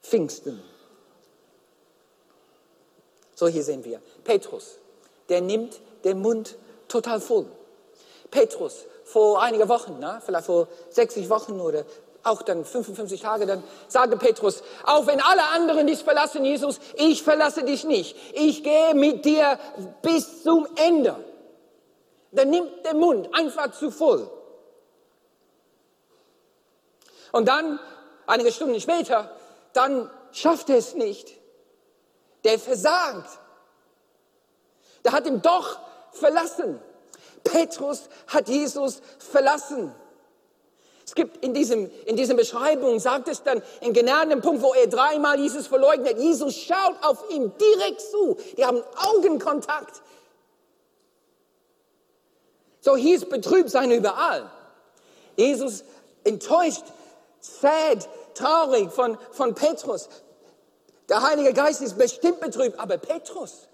Pfingsten. 0.02 0.64
So 3.36 3.48
hier 3.48 3.62
sehen 3.62 3.86
wir 3.86 4.02
Petrus, 4.24 4.80
der 5.30 5.42
nimmt 5.42 5.80
den 6.04 6.20
Mund 6.20 6.56
total 6.88 7.22
voll. 7.22 7.46
Petrus, 8.32 8.86
vor 9.04 9.44
einigen 9.44 9.70
Wochen, 9.70 9.98
na, 10.00 10.20
vielleicht 10.22 10.48
vor 10.48 10.68
60 10.90 11.30
Wochen 11.30 11.62
oder 11.62 11.86
auch 12.24 12.42
dann 12.42 12.66
55 12.66 13.22
Tage, 13.22 13.46
dann 13.46 13.64
sagte 13.88 14.18
Petrus, 14.18 14.64
auch 14.84 15.06
wenn 15.06 15.22
alle 15.22 15.44
anderen 15.44 15.86
dich 15.86 16.00
verlassen, 16.00 16.44
Jesus, 16.46 16.80
ich 16.96 17.22
verlasse 17.22 17.64
dich 17.64 17.84
nicht. 17.84 18.18
Ich 18.34 18.64
gehe 18.64 18.96
mit 18.96 19.24
dir 19.24 19.60
bis 20.02 20.42
zum 20.42 20.68
Ende. 20.78 21.16
Dann 22.32 22.50
nimmt 22.50 22.84
der 22.84 22.96
Mund 22.96 23.30
einfach 23.36 23.72
zu 23.74 23.92
voll. 23.92 24.32
Und 27.38 27.46
dann, 27.46 27.80
einige 28.26 28.52
Stunden 28.52 28.82
später, 28.82 29.30
dann 29.74 30.10
schafft 30.32 30.72
er 30.72 30.78
es 30.78 30.96
nicht. 30.96 31.34
Der 32.44 32.58
versagt. 32.58 33.30
Der 35.06 35.12
hat 35.12 35.28
ihn 35.28 35.44
doch 35.44 35.78
verlassen. 36.14 36.82
Petrus 37.44 38.10
hat 38.26 38.50
Jesus 38.50 39.04
verlassen. 39.20 39.94
Es 41.06 41.14
gibt 41.14 41.46
in 41.46 41.54
diesem, 41.54 41.92
in 42.06 42.16
dieser 42.16 42.34
Beschreibung, 42.34 43.00
sagt 43.00 43.28
es 43.28 43.44
dann 43.44 43.62
in 43.82 43.94
dem 43.94 44.42
Punkt, 44.42 44.64
wo 44.64 44.74
er 44.74 44.88
dreimal 44.88 45.40
Jesus 45.40 45.68
verleugnet. 45.68 46.18
Jesus 46.18 46.58
schaut 46.58 46.96
auf 47.04 47.30
ihn 47.30 47.54
direkt 47.62 48.02
zu. 48.02 48.36
Die 48.58 48.66
haben 48.66 48.82
Augenkontakt. 48.96 50.02
So 52.82 52.96
hier 52.96 53.16
ist 53.16 53.30
Betrübsein 53.30 53.92
überall. 53.92 54.50
Jesus 55.36 55.84
enttäuscht, 56.24 56.84
sad, 57.48 58.08
traurig 58.34 58.92
von, 58.92 59.18
von 59.32 59.56
Petrus. 59.56 60.10
Der 61.10 61.22
Heilige 61.22 61.54
Geist 61.54 61.82
ist 61.82 61.98
bestimmt 61.98 62.40
betrübt, 62.40 62.80
aber 62.80 62.98
Petrus, 62.98 63.68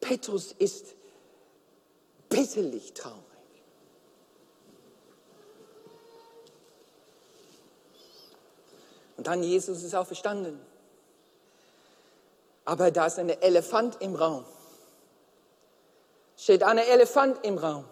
Petrus 0.00 0.52
ist 0.52 0.94
bitterlich 2.28 2.92
traurig. 2.94 3.24
Und 9.16 9.26
dann 9.26 9.42
Jesus 9.42 9.82
ist 9.82 9.94
auferstanden. 9.94 10.58
Aber 12.64 12.90
da 12.90 13.06
ist 13.06 13.18
ein 13.18 13.28
Elefant 13.28 14.00
im 14.00 14.14
Raum. 14.14 14.44
Steht 16.36 16.62
ein 16.62 16.78
Elefant 16.78 17.44
im 17.44 17.58
Raum. 17.58 17.84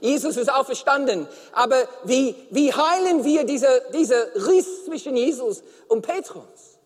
Jesus 0.00 0.36
ist 0.36 0.52
auferstanden. 0.52 1.28
Aber 1.52 1.88
wie, 2.04 2.34
wie 2.50 2.72
heilen 2.72 3.24
wir 3.24 3.44
diese, 3.44 3.82
diese 3.94 4.32
Riss 4.34 4.84
zwischen 4.86 5.16
Jesus 5.16 5.62
und 5.88 6.02
Petrus? 6.02 6.78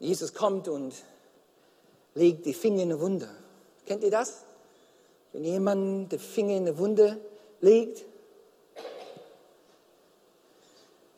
Jesus 0.00 0.32
kommt 0.32 0.68
und 0.68 0.94
legt 2.14 2.46
die 2.46 2.54
Finger 2.54 2.82
in 2.82 2.92
eine 2.92 3.00
Wunde. 3.00 3.28
Kennt 3.86 4.04
ihr 4.04 4.10
das? 4.10 4.44
Wenn 5.32 5.44
jemand 5.44 6.12
den 6.12 6.18
Finger 6.18 6.56
in 6.56 6.68
eine 6.68 6.78
Wunde 6.78 7.20
legt 7.60 8.04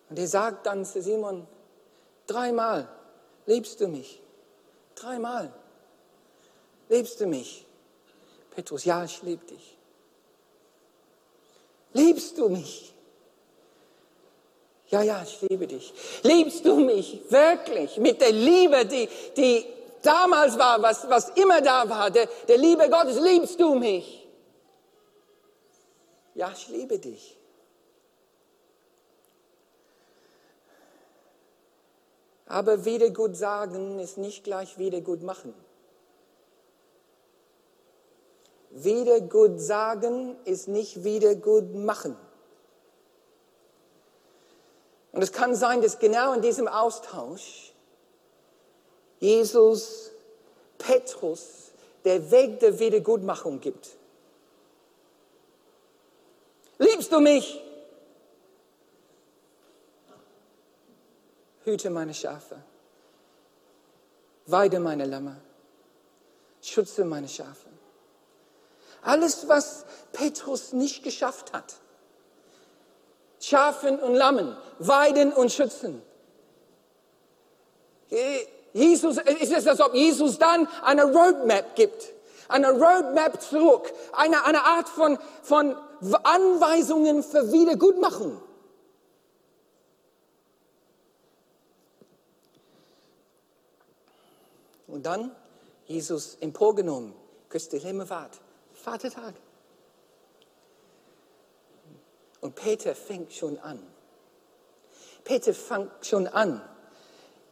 und 0.09 0.19
er 0.19 0.26
sagt 0.26 0.66
dann 0.66 0.85
zu 0.85 1.00
Simon, 1.00 1.47
dreimal 2.26 2.88
liebst 3.47 3.80
du 3.80 3.88
mich? 3.88 4.20
Dreimal 4.94 5.52
liebst 6.90 7.20
du 7.20 7.26
mich? 7.26 7.64
Petrus, 8.50 8.85
ja, 8.85 9.04
ich 9.04 9.23
liebe 9.23 9.44
dich. 9.47 9.78
Liebst 11.92 12.37
du 12.37 12.49
mich? 12.49 12.92
Ja, 14.88 15.02
ja, 15.02 15.23
ich 15.23 15.40
liebe 15.49 15.66
dich. 15.66 15.92
Liebst 16.23 16.64
du 16.64 16.76
mich 16.76 17.20
wirklich 17.28 17.97
mit 17.99 18.20
der 18.20 18.32
Liebe, 18.32 18.85
die, 18.85 19.09
die 19.37 19.64
damals 20.02 20.59
war, 20.59 20.82
was, 20.82 21.09
was 21.09 21.30
immer 21.30 21.61
da 21.61 21.88
war, 21.88 22.11
der, 22.11 22.28
der 22.49 22.59
Liebe 22.59 22.90
Gottes, 22.90 23.18
liebst 23.20 23.59
du 23.61 23.76
mich? 23.76 24.28
Ja, 26.35 26.52
ich 26.52 26.68
liebe 26.68 26.99
dich. 26.99 27.37
Aber 32.50 32.85
wieder 32.85 33.11
gut 33.11 33.37
sagen 33.37 34.00
ist 34.00 34.19
nicht 34.19 34.42
gleich 34.42 34.76
wieder 34.76 35.00
gut 35.00 35.23
machen. 35.23 35.54
Wieder 38.71 39.21
gut 39.21 39.61
sagen 39.61 40.37
ist 40.45 40.66
nicht 40.66 41.04
wieder 41.04 41.37
gut 41.37 41.76
machen. 41.76 42.16
Und 45.12 45.23
es 45.23 45.30
kann 45.30 45.54
sein, 45.54 45.80
dass 45.80 46.00
genau 46.00 46.33
in 46.33 46.42
diesem 46.42 46.66
Austausch 46.66 47.73
Jesus 49.21 50.11
Petrus 50.78 51.71
der 52.04 52.33
Weg 52.33 52.59
der 52.59 52.80
Wiedergutmachung 52.80 53.61
gibt. 53.61 53.90
Liebst 56.78 57.12
du 57.12 57.21
mich? 57.21 57.62
Hüte 61.70 61.90
meine 61.90 62.14
Schafe, 62.14 62.56
weide 64.46 64.80
meine 64.80 65.04
Lämmer, 65.04 65.36
schütze 66.60 67.04
meine 67.04 67.28
Schafe. 67.28 67.68
Alles, 69.02 69.48
was 69.48 69.86
Petrus 70.12 70.72
nicht 70.72 71.02
geschafft 71.02 71.52
hat. 71.52 71.76
Schafen 73.40 73.98
und 73.98 74.14
Lammen, 74.14 74.54
weiden 74.78 75.32
und 75.32 75.50
schützen. 75.50 76.02
Jesus, 78.74 79.16
ist 79.16 79.52
es, 79.52 79.66
als 79.66 79.80
ob 79.80 79.94
Jesus 79.94 80.38
dann 80.38 80.68
eine 80.82 81.04
Roadmap 81.04 81.74
gibt. 81.76 82.12
Eine 82.48 82.72
Roadmap 82.72 83.40
zurück. 83.40 83.90
Eine, 84.12 84.44
eine 84.44 84.62
Art 84.64 84.88
von, 84.88 85.18
von 85.42 85.76
Anweisungen 86.24 87.22
für 87.22 87.50
Wiedergutmachung. 87.52 88.42
Und 94.90 95.06
dann 95.06 95.35
Jesus 95.87 96.37
emporgenommen, 96.40 97.14
Christi 97.49 97.80
Himmelfahrt, 97.80 98.40
Vatertag. 98.75 99.35
Und 102.40 102.54
Peter 102.54 102.94
fängt 102.94 103.32
schon 103.32 103.59
an. 103.59 103.80
Peter 105.25 105.52
fängt 105.52 105.90
schon 106.06 106.26
an, 106.26 106.62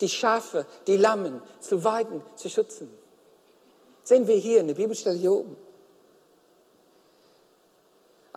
die 0.00 0.08
Schafe, 0.08 0.66
die 0.86 0.96
Lammen 0.96 1.42
zu 1.60 1.84
weiden, 1.84 2.22
zu 2.36 2.48
schützen. 2.48 2.90
Sehen 4.02 4.26
wir 4.26 4.36
hier 4.36 4.60
in 4.60 4.68
der 4.68 4.74
Bibelstelle 4.74 5.18
hier 5.18 5.32
oben. 5.32 5.56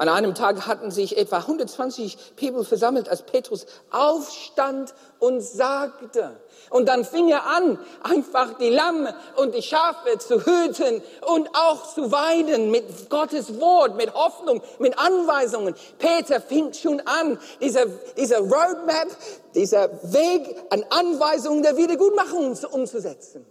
An 0.02 0.10
einem 0.10 0.34
Tag 0.34 0.66
hatten 0.66 0.90
sich 0.90 1.16
etwa 1.16 1.38
120 1.38 2.36
People 2.36 2.66
versammelt, 2.66 3.08
als 3.08 3.22
Petrus 3.22 3.68
aufstand 3.92 4.96
und 5.20 5.42
sagte. 5.42 6.42
Und 6.72 6.90
dann 6.90 7.06
fing 7.06 7.30
er 7.30 7.46
an, 7.46 7.78
einfach 8.02 8.58
die 8.58 8.72
Lamme 8.72 9.14
und 9.36 9.54
die 9.54 9.62
Schafe 9.62 10.18
zu 10.18 10.44
hüten 10.44 11.04
und 11.28 11.50
auch 11.54 11.94
zu 11.94 12.12
weiden 12.12 12.72
mit 12.72 13.12
Gottes 13.12 13.62
Wort, 13.62 13.96
mit 13.96 14.12
Hoffnung, 14.16 14.64
mit 14.80 14.98
Anweisungen. 14.98 15.76
Peter 16.00 16.42
fing 16.42 16.74
schon 16.74 17.00
an, 17.02 17.38
dieser, 17.62 17.86
dieser 18.18 18.40
Roadmap, 18.40 19.10
dieser 19.54 19.88
Weg 20.12 20.64
an 20.72 20.84
Anweisungen 20.90 21.62
der 21.62 21.78
Wiedergutmachung 21.78 22.58
umzusetzen. 22.72 23.46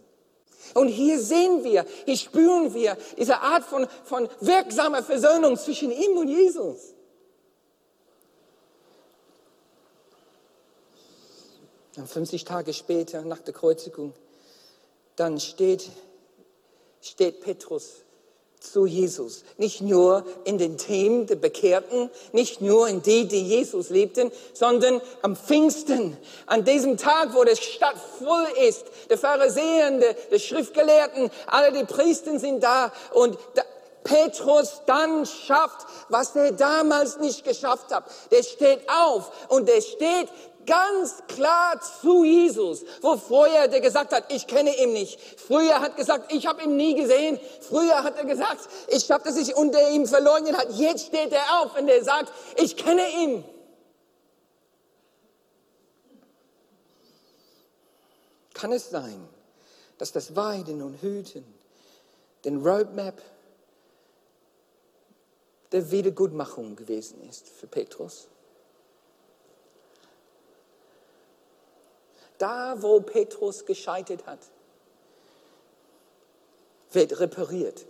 Und 0.74 0.88
hier 0.88 1.20
sehen 1.20 1.64
wir, 1.64 1.84
hier 2.04 2.16
spüren 2.16 2.74
wir 2.74 2.96
diese 3.18 3.38
Art 3.38 3.64
von, 3.64 3.86
von 4.04 4.28
wirksamer 4.40 5.02
Versöhnung 5.02 5.56
zwischen 5.56 5.90
ihm 5.90 6.16
und 6.16 6.28
Jesus. 6.28 6.94
Dann 11.94 12.06
50 12.06 12.44
Tage 12.44 12.72
später, 12.72 13.22
nach 13.22 13.40
der 13.40 13.52
Kreuzigung, 13.52 14.14
dann 15.16 15.40
steht, 15.40 15.90
steht 17.00 17.40
Petrus 17.40 18.04
zu 18.60 18.86
Jesus. 18.86 19.42
Nicht 19.56 19.80
nur 19.80 20.24
in 20.44 20.58
den 20.58 20.76
Themen 20.76 21.26
der 21.26 21.36
Bekehrten, 21.36 22.10
nicht 22.32 22.60
nur 22.60 22.88
in 22.88 23.02
die, 23.02 23.26
die 23.26 23.42
Jesus 23.42 23.90
liebten, 23.90 24.30
sondern 24.52 25.00
am 25.22 25.34
Pfingsten, 25.34 26.16
an 26.46 26.64
diesem 26.64 26.96
Tag, 26.96 27.34
wo 27.34 27.42
die 27.42 27.56
Stadt 27.56 27.96
voll 28.18 28.46
ist, 28.68 28.84
der 29.08 29.18
Pharisäer, 29.18 29.90
der, 29.98 30.14
der 30.30 30.38
Schriftgelehrten, 30.38 31.30
alle 31.46 31.72
die 31.72 31.84
Priester 31.84 32.38
sind 32.38 32.62
da 32.62 32.92
und 33.14 33.38
da, 33.54 33.62
Petrus 34.02 34.82
dann 34.86 35.26
schafft, 35.26 35.86
was 36.08 36.34
er 36.34 36.52
damals 36.52 37.18
nicht 37.18 37.44
geschafft 37.44 37.92
hat. 37.94 38.04
Der 38.30 38.42
steht 38.42 38.80
auf 38.88 39.30
und 39.48 39.68
der 39.68 39.80
steht 39.82 40.28
ganz 40.70 41.22
klar 41.26 41.80
zu 41.80 42.22
Jesus, 42.22 42.84
wo 43.00 43.16
vorher 43.16 43.66
der 43.66 43.80
gesagt 43.80 44.12
hat, 44.12 44.32
ich 44.32 44.46
kenne 44.46 44.76
ihn 44.80 44.92
nicht. 44.92 45.18
Früher 45.20 45.80
hat 45.80 45.96
gesagt, 45.96 46.32
ich 46.32 46.46
habe 46.46 46.62
ihn 46.62 46.76
nie 46.76 46.94
gesehen. 46.94 47.40
Früher 47.60 48.04
hat 48.04 48.16
er 48.16 48.24
gesagt, 48.24 48.68
ich 48.86 49.10
habe 49.10 49.24
das 49.24 49.34
sich 49.34 49.56
unter 49.56 49.90
ihm 49.90 50.06
verleugnet 50.06 50.56
hat. 50.56 50.70
Jetzt 50.70 51.08
steht 51.08 51.32
er 51.32 51.60
auf 51.60 51.76
und 51.76 51.88
er 51.88 52.04
sagt, 52.04 52.32
ich 52.56 52.76
kenne 52.76 53.02
ihn. 53.10 53.44
Kann 58.54 58.72
es 58.72 58.90
sein, 58.90 59.28
dass 59.98 60.12
das 60.12 60.36
Weiden 60.36 60.82
und 60.82 61.02
Hüten, 61.02 61.44
den 62.44 62.64
Roadmap 62.64 63.20
der 65.72 65.90
Wiedergutmachung 65.90 66.76
gewesen 66.76 67.26
ist 67.28 67.48
für 67.48 67.66
Petrus? 67.66 68.28
Da, 72.40 72.80
wo 72.80 73.00
Petrus 73.00 73.66
gescheitert 73.66 74.24
hat, 74.24 74.38
wird 76.90 77.20
repariert. 77.20 77.84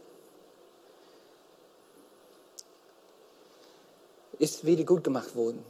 Ist 4.40 4.66
wieder 4.66 4.83
gut 4.83 5.04
gemacht 5.04 5.37
worden. 5.37 5.64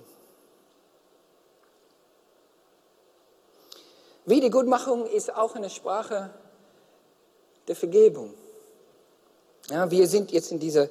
Wiedergutmachung 4.25 5.07
ist 5.07 5.35
auch 5.35 5.57
eine 5.57 5.69
Sprache 5.69 6.31
der 7.69 7.77
Vergebung. 7.77 8.33
Ja, 9.69 9.91
wir 9.91 10.09
sind 10.09 10.33
jetzt 10.33 10.53
in 10.53 10.59
dieser 10.59 10.89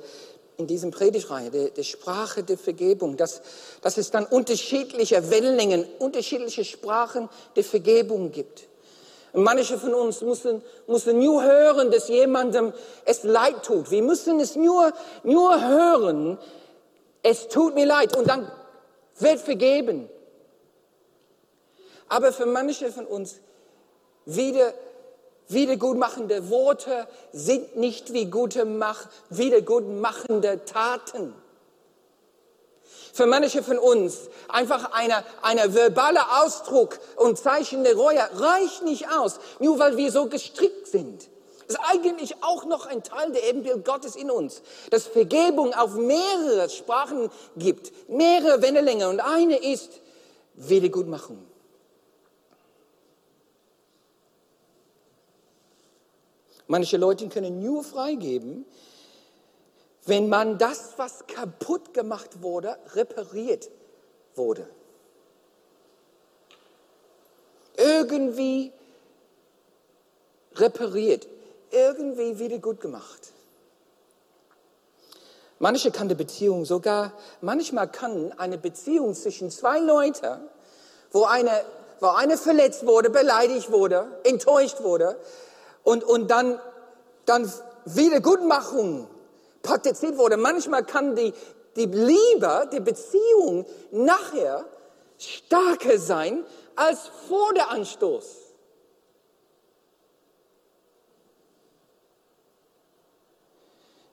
in 0.59 0.67
diesem 0.67 0.91
Predigreihe, 0.91 1.49
der, 1.49 1.69
der 1.69 1.83
Sprache 1.83 2.43
der 2.43 2.57
Vergebung, 2.57 3.15
dass, 3.15 3.41
dass 3.81 3.97
es 3.97 4.11
dann 4.11 4.25
unterschiedliche 4.25 5.31
Wellenlängen, 5.31 5.85
unterschiedliche 5.99 6.65
Sprachen 6.65 7.29
der 7.55 7.63
Vergebung 7.63 8.31
gibt. 8.33 8.67
Und 9.31 9.43
manche 9.43 9.77
von 9.77 9.93
uns 9.93 10.21
müssen, 10.21 10.61
müssen 10.85 11.19
nur 11.19 11.43
hören, 11.43 11.91
dass 11.91 12.09
jemandem 12.09 12.73
es 13.05 13.23
leid 13.23 13.63
tut. 13.63 13.89
Wir 13.89 14.01
müssen 14.01 14.39
es 14.41 14.57
nur, 14.57 14.91
nur 15.23 15.61
hören, 15.65 16.37
es 17.23 17.47
tut 17.47 17.75
mir 17.75 17.85
leid 17.85 18.17
und 18.17 18.27
dann 18.27 18.51
wird 19.17 19.39
vergeben. 19.39 20.09
Aber 22.09 22.33
für 22.33 22.47
manche 22.47 22.91
von 22.91 23.05
uns 23.05 23.39
wieder 24.25 24.73
Wiedergutmachende 25.49 26.49
Worte 26.49 27.07
sind 27.33 27.75
nicht 27.75 28.13
wie 28.13 28.25
gute 28.25 28.65
Mach, 28.65 29.07
wiedergutmachende 29.29 30.63
Taten. 30.65 31.33
Für 33.13 33.25
manche 33.25 33.63
von 33.63 33.79
uns 33.79 34.29
einfach 34.47 34.93
eine, 34.93 35.23
eine 35.41 35.73
verbale 35.73 36.21
Ausdruck 36.43 36.99
und 37.15 37.39
Zeichen 37.39 37.83
der 37.83 37.95
Reue 37.95 38.21
reicht 38.35 38.83
nicht 38.83 39.09
aus, 39.11 39.39
nur 39.59 39.79
weil 39.79 39.97
wir 39.97 40.11
so 40.11 40.27
gestrickt 40.27 40.87
sind. 40.87 41.27
Das 41.67 41.77
ist 41.77 41.83
eigentlich 41.87 42.35
auch 42.43 42.65
noch 42.65 42.85
ein 42.85 43.03
Teil 43.03 43.31
der 43.31 43.43
Ebenbild 43.49 43.83
Gottes 43.85 44.15
in 44.15 44.29
uns, 44.29 44.61
dass 44.91 45.07
Vergebung 45.07 45.73
auf 45.73 45.95
mehrere 45.95 46.69
Sprachen 46.69 47.29
gibt, 47.57 47.91
mehrere 48.07 48.61
Wendelänge 48.61 49.09
und 49.09 49.19
eine 49.19 49.57
ist 49.57 49.99
Wiedergutmachung. 50.53 51.48
Manche 56.71 56.97
Leute 56.97 57.27
können 57.29 57.63
nur 57.63 57.83
freigeben, 57.83 58.63
wenn 60.05 60.29
man 60.29 60.59
das, 60.59 60.93
was 60.97 61.25
kaputt 61.25 61.95
gemacht 61.95 62.43
wurde, 62.43 62.77
repariert 62.93 63.71
wurde. 64.35 64.69
Irgendwie 67.75 68.71
repariert, 70.53 71.27
irgendwie 71.71 72.37
wieder 72.37 72.59
gut 72.59 72.81
gemacht. 72.81 73.33
Manche 75.57 75.89
kann 75.89 76.07
die 76.07 76.13
Beziehung 76.13 76.65
sogar, 76.65 77.13
manchmal 77.41 77.91
kann 77.91 78.31
eine 78.33 78.59
Beziehung 78.59 79.15
zwischen 79.15 79.49
zwei 79.49 79.79
Leuten, 79.79 80.47
wo 81.11 81.23
eine, 81.23 81.65
wo 81.99 82.09
eine 82.09 82.37
verletzt 82.37 82.85
wurde, 82.85 83.09
beleidigt 83.09 83.71
wurde, 83.71 84.19
enttäuscht 84.23 84.83
wurde, 84.83 85.17
und, 85.83 86.03
und 86.03 86.29
dann, 86.29 86.59
dann 87.25 87.51
Wiedergutmachung 87.85 89.07
praktiziert 89.61 90.17
wurde. 90.17 90.37
Manchmal 90.37 90.83
kann 90.83 91.15
die, 91.15 91.33
die 91.75 91.85
Liebe, 91.85 92.69
die 92.71 92.79
Beziehung 92.79 93.65
nachher 93.91 94.65
stärker 95.17 95.97
sein 95.97 96.45
als 96.75 97.07
vor 97.27 97.53
der 97.53 97.69
Anstoß. 97.69 98.37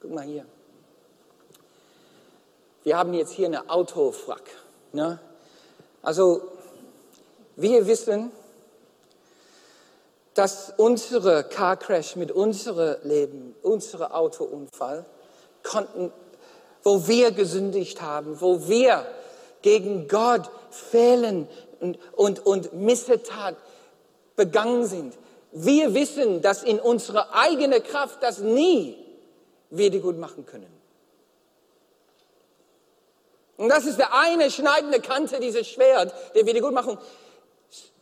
Guck 0.00 0.10
mal 0.10 0.24
hier. 0.24 0.44
Wir 2.88 2.96
haben 2.96 3.12
jetzt 3.12 3.32
hier 3.32 3.48
eine 3.48 3.68
Autofrack. 3.68 4.44
Ne? 4.94 5.18
Also 6.00 6.40
wir 7.54 7.86
wissen, 7.86 8.32
dass 10.32 10.72
unsere 10.78 11.44
Car 11.44 11.76
Crash 11.76 12.16
mit 12.16 12.32
unserem 12.32 12.96
Leben, 13.06 13.54
unserem 13.62 14.10
Autounfall, 14.10 15.04
konnten, 15.62 16.10
wo 16.82 17.06
wir 17.06 17.32
gesündigt 17.32 18.00
haben, 18.00 18.40
wo 18.40 18.66
wir 18.68 19.04
gegen 19.60 20.08
Gott 20.08 20.48
fehlen 20.70 21.46
und, 21.80 21.98
und, 22.16 22.46
und 22.46 22.72
Missetat 22.72 23.56
begangen 24.34 24.86
sind. 24.86 25.12
Wir 25.52 25.92
wissen, 25.92 26.40
dass 26.40 26.62
in 26.62 26.80
unserer 26.80 27.34
eigenen 27.34 27.82
Kraft 27.82 28.22
das 28.22 28.38
nie 28.38 28.96
wieder 29.68 29.98
gut 29.98 30.16
machen 30.16 30.46
können. 30.46 30.77
Und 33.58 33.68
das 33.68 33.84
ist 33.84 33.98
der 33.98 34.14
eine 34.14 34.50
schneidende 34.50 35.00
Kante 35.00 35.40
dieses 35.40 35.66
Schwert 35.68 36.14
der 36.34 36.46
Wiedergutmachung. 36.46 36.96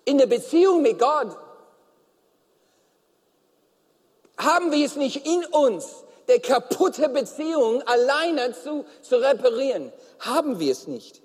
In 0.04 0.18
der 0.18 0.26
Beziehung 0.26 0.82
mit 0.82 0.98
Gott 0.98 1.36
haben 4.36 4.70
wir 4.70 4.84
es 4.84 4.96
nicht 4.96 5.26
in 5.26 5.44
uns, 5.46 6.04
der 6.28 6.40
kaputte 6.40 7.08
Beziehung 7.08 7.82
alleine 7.82 8.52
zu, 8.52 8.84
zu 9.00 9.16
reparieren. 9.16 9.92
Haben 10.20 10.60
wir 10.60 10.72
es 10.72 10.86
nicht. 10.86 11.22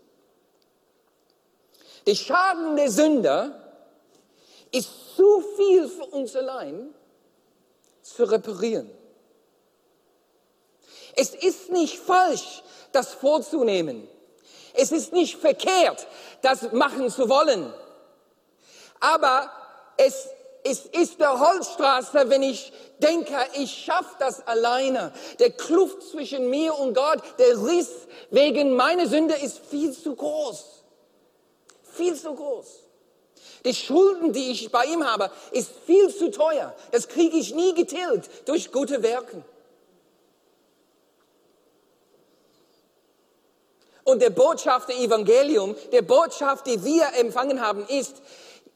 Der 2.08 2.16
Schaden 2.16 2.78
der 2.78 2.90
Sünder 2.90 3.76
ist 4.72 4.90
zu 5.18 5.42
viel 5.58 5.90
für 5.90 6.06
uns 6.06 6.36
allein 6.38 6.94
zu 8.02 8.24
reparieren. 8.24 8.90
Es 11.18 11.36
ist 11.36 11.70
nicht 11.70 12.00
falsch, 12.00 12.64
das 12.94 13.14
vorzunehmen. 13.14 14.08
Es 14.74 14.92
ist 14.92 15.14
nicht 15.14 15.38
verkehrt, 15.38 16.08
das 16.42 16.72
machen 16.72 17.10
zu 17.10 17.30
wollen. 17.30 17.74
Aber 19.00 19.52
es 19.98 20.30
es 20.64 20.86
ist 20.86 21.20
der 21.20 21.40
Holzstraße, 21.40 22.30
wenn 22.30 22.44
ich 22.44 22.72
denke, 23.00 23.34
ich 23.58 23.72
schaffe 23.86 24.16
das 24.20 24.46
alleine. 24.48 25.12
Der 25.40 25.52
Kluft 25.52 26.04
zwischen 26.04 26.50
mir 26.50 26.78
und 26.78 26.94
Gott, 26.94 27.22
der 27.40 27.58
Riss 27.66 27.90
wegen 28.30 28.76
meiner 28.76 29.08
Sünde 29.08 29.36
ist 29.36 29.60
viel 29.70 29.92
zu 29.92 30.16
groß. 30.16 30.84
Viel 31.94 32.16
zu 32.16 32.34
groß. 32.36 32.68
Die 33.66 33.74
Schulden, 33.74 34.34
die 34.34 34.52
ich 34.52 34.72
bei 34.72 34.86
ihm 34.86 35.06
habe, 35.06 35.32
ist 35.52 35.72
viel 35.86 36.14
zu 36.14 36.32
teuer. 36.32 36.76
Das 36.92 37.08
kriege 37.08 37.38
ich 37.38 37.54
nie 37.54 37.74
getilgt 37.74 38.30
durch 38.48 38.72
gute 38.72 39.04
Werke. 39.04 39.44
Und 44.12 44.22
der 44.22 44.30
Botschaft 44.30 44.90
der 44.90 44.98
Evangelium, 44.98 45.74
der 45.94 46.02
Botschaft, 46.02 46.68
die 46.68 46.84
wir 46.84 47.06
empfangen 47.18 47.62
haben, 47.62 47.86
ist, 47.88 48.22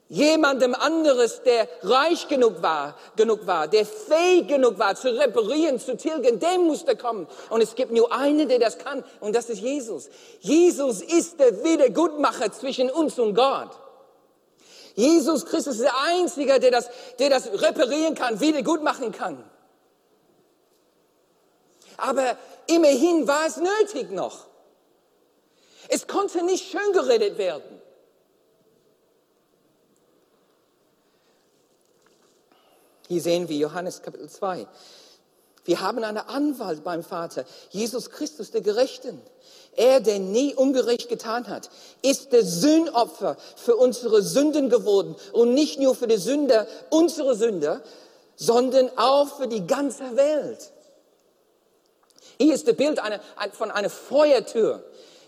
jemandem 0.08 0.74
anderes, 0.74 1.44
der 1.44 1.68
reich 1.84 2.30
genug 2.30 2.62
war, 2.62 2.96
genug 3.18 3.46
war, 3.46 3.68
der 3.68 3.86
fähig 3.86 4.48
genug 4.48 4.80
war, 4.80 4.96
zu 4.96 5.10
reparieren, 5.10 5.78
zu 5.78 5.98
tilgen, 5.98 6.40
dem 6.40 6.62
musste 6.62 6.96
kommen. 6.96 7.28
Und 7.50 7.60
es 7.60 7.76
gibt 7.76 7.92
nur 7.92 8.14
einen, 8.14 8.48
der 8.48 8.60
das 8.60 8.78
kann, 8.78 9.04
und 9.20 9.36
das 9.36 9.50
ist 9.50 9.60
Jesus. 9.60 10.10
Jesus 10.40 11.02
ist 11.02 11.38
der 11.38 11.66
Wiedergutmacher 11.66 12.54
zwischen 12.54 12.90
uns 12.90 13.20
und 13.20 13.36
Gott. 13.36 13.72
Jesus 14.94 15.46
Christus 15.46 15.76
ist 15.76 15.84
der 15.84 16.00
Einzige, 16.14 16.62
der 16.62 16.72
das, 16.72 16.90
der 17.20 17.30
das 17.30 17.48
reparieren 17.62 18.16
kann, 18.16 18.40
wiedergutmachen 18.40 19.12
kann. 19.12 19.44
Aber 21.98 22.38
immerhin 22.68 23.28
war 23.28 23.46
es 23.48 23.58
nötig 23.58 24.12
noch. 24.12 24.55
Es 25.90 26.08
konnte 26.08 26.44
nicht 26.44 26.70
schön 26.70 26.94
geredet 26.94 27.38
werden. 27.38 27.82
Hier 33.08 33.22
sehen 33.22 33.48
wir 33.50 33.58
Johannes 33.58 34.02
Kapitel 34.02 34.30
2. 34.30 34.68
Wir 35.64 35.82
haben 35.82 36.04
einen 36.04 36.18
Anwalt 36.18 36.84
beim 36.84 37.04
Vater, 37.04 37.44
Jesus 37.72 38.12
Christus, 38.12 38.52
der 38.52 38.62
Gerechten. 38.62 39.20
Er, 39.76 40.00
der 40.00 40.20
nie 40.20 40.54
ungerecht 40.54 41.10
getan 41.10 41.48
hat, 41.48 41.70
ist 42.02 42.32
der 42.32 42.46
Sündopfer 42.46 43.36
für 43.56 43.76
unsere 43.76 44.22
Sünden 44.22 44.70
geworden. 44.70 45.16
Und 45.34 45.54
nicht 45.54 45.80
nur 45.80 45.96
für 45.96 46.08
die 46.08 46.18
Sünder, 46.18 46.68
unsere 46.92 47.36
Sünder, 47.36 47.82
sondern 48.36 48.90
auch 48.96 49.38
für 49.38 49.48
die 49.48 49.66
ganze 49.66 50.16
Welt. 50.16 50.72
Hier 52.38 52.54
ist 52.54 52.68
das 52.68 52.76
Bild 52.76 53.00
eine, 53.00 53.20
von 53.54 53.72
einer 53.72 53.90
Feuertür. 53.90 54.84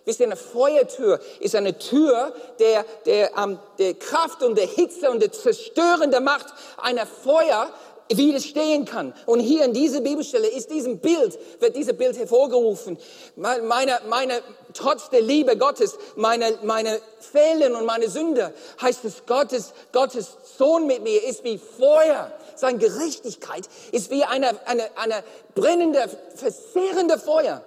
Wisst 0.08 0.22
ihr, 0.22 0.28
eine 0.28 0.38
Feuertür 0.38 1.20
ist 1.42 1.54
eine 1.54 1.78
Tür, 1.78 2.32
der, 2.60 2.86
der, 3.06 3.38
ähm, 3.38 3.60
der 3.78 3.94
Kraft 3.94 4.42
und 4.42 4.58
der 4.58 4.66
Hitze 4.66 5.12
und 5.12 5.22
der 5.22 5.34
zerstörende 5.34 6.22
Macht 6.22 6.46
einer 6.78 7.06
Feuer 7.06 7.70
widerstehen 8.08 8.86
kann. 8.86 9.14
Und 9.26 9.42
hier 9.42 9.66
in 9.66 9.74
dieser 9.74 10.00
Bibelstelle 10.00 10.48
ist 10.48 10.72
diesem 10.72 11.00
Bild, 11.00 11.38
wird 11.60 11.76
dieses 11.76 11.98
Bild 11.98 12.18
hervorgerufen. 12.18 12.98
Meine, 13.36 14.00
meine, 14.08 14.42
trotz 14.74 15.10
der 15.10 15.20
Liebe 15.20 15.58
Gottes, 15.58 15.98
meine, 16.16 16.58
meine 16.64 17.02
Fehlen 17.20 17.76
und 17.76 17.86
meine 17.86 18.08
Sünde, 18.08 18.54
heißt 18.82 19.04
es, 19.04 19.26
Gottes, 19.26 19.74
Gottes 19.92 20.38
Sohn 20.58 20.88
mit 20.88 21.04
mir 21.04 21.22
ist 21.22 21.44
wie 21.44 21.58
Feuer. 21.58 22.32
Seine 22.56 22.78
Gerechtigkeit 22.78 23.68
ist 23.92 24.10
wie 24.10 24.24
eine, 24.24 24.52
eine, 24.66 24.84
eine 24.96 25.22
brennende, 25.54 26.10
verzehrende 26.34 27.20
Feuer. 27.20 27.62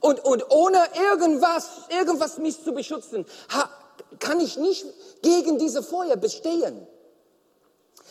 Und, 0.00 0.24
und 0.24 0.50
ohne 0.50 0.78
irgendwas, 1.10 1.68
irgendwas 1.88 2.38
mich 2.38 2.62
zu 2.62 2.72
beschützen, 2.72 3.26
kann 4.18 4.40
ich 4.40 4.56
nicht 4.56 4.86
gegen 5.22 5.58
diese 5.58 5.82
Feuer 5.82 6.16
bestehen. 6.16 6.86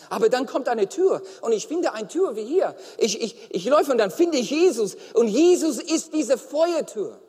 Aber 0.10 0.30
dann 0.30 0.45
kommt 0.45 0.67
eine 0.67 0.88
Tür 0.88 1.21
und 1.41 1.52
ich 1.52 1.67
finde 1.67 1.93
eine 1.93 2.08
Tür 2.08 2.36
wie 2.36 2.43
hier. 2.43 2.76
Ich, 2.98 3.21
ich, 3.21 3.36
ich 3.50 3.65
läufe 3.65 3.91
und 3.91 3.98
dann 3.98 4.12
finde 4.12 4.38
ich 4.38 4.50
Jesus 4.50 4.98
und 5.13 5.28
Jesus 5.28 5.80
ist 5.80 6.13
diese 6.13 6.38
Feuertür. 6.38 7.19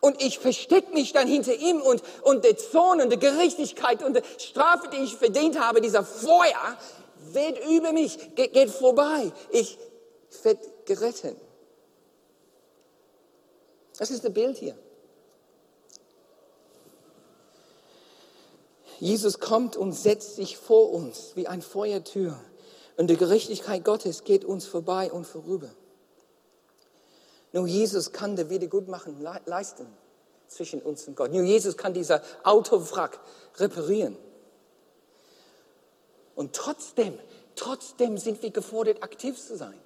Und 0.00 0.22
ich 0.22 0.38
verstecke 0.38 0.92
mich 0.92 1.12
dann 1.12 1.26
hinter 1.26 1.54
ihm 1.54 1.80
und, 1.80 2.02
und 2.22 2.44
der 2.44 2.58
Zorn 2.58 3.00
und 3.00 3.10
die 3.10 3.18
Gerechtigkeit 3.18 4.02
und 4.02 4.16
die 4.16 4.22
Strafe, 4.38 4.88
die 4.88 5.02
ich 5.02 5.16
verdient 5.16 5.58
habe, 5.58 5.80
dieser 5.80 6.04
Feuer, 6.04 6.76
wird 7.32 7.66
über 7.70 7.92
mich, 7.92 8.18
geht, 8.34 8.52
geht 8.52 8.70
vorbei. 8.70 9.32
Ich 9.50 9.78
werde 10.42 10.60
gerettet. 10.84 11.36
Das 13.98 14.10
ist 14.10 14.24
das 14.24 14.32
Bild 14.32 14.56
hier. 14.56 14.76
Jesus 19.00 19.40
kommt 19.40 19.76
und 19.76 19.92
setzt 19.92 20.36
sich 20.36 20.56
vor 20.56 20.90
uns 20.90 21.32
wie 21.34 21.46
ein 21.46 21.62
Feuertür. 21.62 22.38
Und 22.96 23.08
die 23.08 23.16
Gerechtigkeit 23.16 23.84
Gottes 23.84 24.24
geht 24.24 24.44
uns 24.44 24.66
vorbei 24.66 25.10
und 25.10 25.26
vorüber. 25.26 25.70
Nur 27.52 27.66
Jesus 27.66 28.12
kann 28.12 28.36
der 28.36 28.50
Wiedergutmachen 28.50 29.20
leisten 29.46 29.86
zwischen 30.48 30.80
uns 30.80 31.06
und 31.06 31.16
Gott. 31.16 31.32
Nur 31.32 31.42
Jesus 31.42 31.76
kann 31.76 31.94
dieser 31.94 32.22
Autowrack 32.42 33.20
reparieren. 33.56 34.16
Und 36.34 36.52
trotzdem, 36.54 37.18
trotzdem 37.54 38.18
sind 38.18 38.42
wir 38.42 38.50
gefordert, 38.50 39.02
aktiv 39.02 39.40
zu 39.40 39.56
sein. 39.56 39.78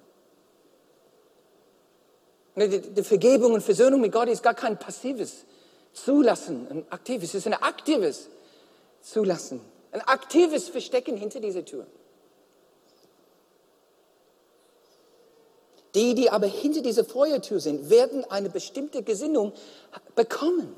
Die 2.55 3.03
Vergebung 3.03 3.53
und 3.53 3.61
Versöhnung 3.61 4.01
mit 4.01 4.11
Gott 4.11 4.27
ist 4.27 4.43
gar 4.43 4.53
kein 4.53 4.77
passives 4.77 5.45
Zulassen, 5.93 6.67
ein 6.69 6.85
aktives, 6.91 7.29
es 7.29 7.35
ist 7.35 7.47
ein 7.47 7.53
aktives 7.53 8.29
Zulassen, 9.01 9.61
ein 9.91 10.01
aktives 10.01 10.69
Verstecken 10.69 11.17
hinter 11.17 11.39
dieser 11.39 11.65
Tür. 11.65 11.85
Die, 15.95 16.13
die 16.13 16.29
aber 16.29 16.47
hinter 16.47 16.81
dieser 16.81 17.03
Feuertür 17.03 17.59
sind, 17.59 17.89
werden 17.89 18.23
eine 18.29 18.49
bestimmte 18.49 19.01
Gesinnung 19.01 19.53
bekommen. 20.15 20.75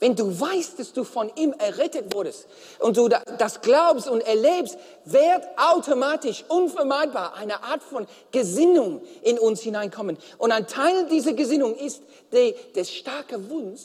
Wenn 0.00 0.16
du 0.16 0.40
weißt, 0.40 0.78
dass 0.78 0.92
du 0.92 1.04
von 1.04 1.30
ihm 1.36 1.52
errettet 1.52 2.14
wurdest 2.14 2.46
und 2.78 2.96
du 2.96 3.08
das 3.08 3.60
glaubst 3.60 4.08
und 4.08 4.20
erlebst, 4.20 4.78
wird 5.04 5.46
automatisch 5.56 6.44
unvermeidbar 6.48 7.34
eine 7.34 7.62
Art 7.62 7.82
von 7.82 8.06
Gesinnung 8.30 9.02
in 9.22 9.38
uns 9.38 9.60
hineinkommen. 9.60 10.18
Und 10.38 10.52
ein 10.52 10.66
Teil 10.66 11.06
dieser 11.06 11.32
Gesinnung 11.32 11.74
ist 11.76 12.02
der, 12.32 12.52
der 12.74 12.84
starke 12.84 13.50
Wunsch, 13.50 13.82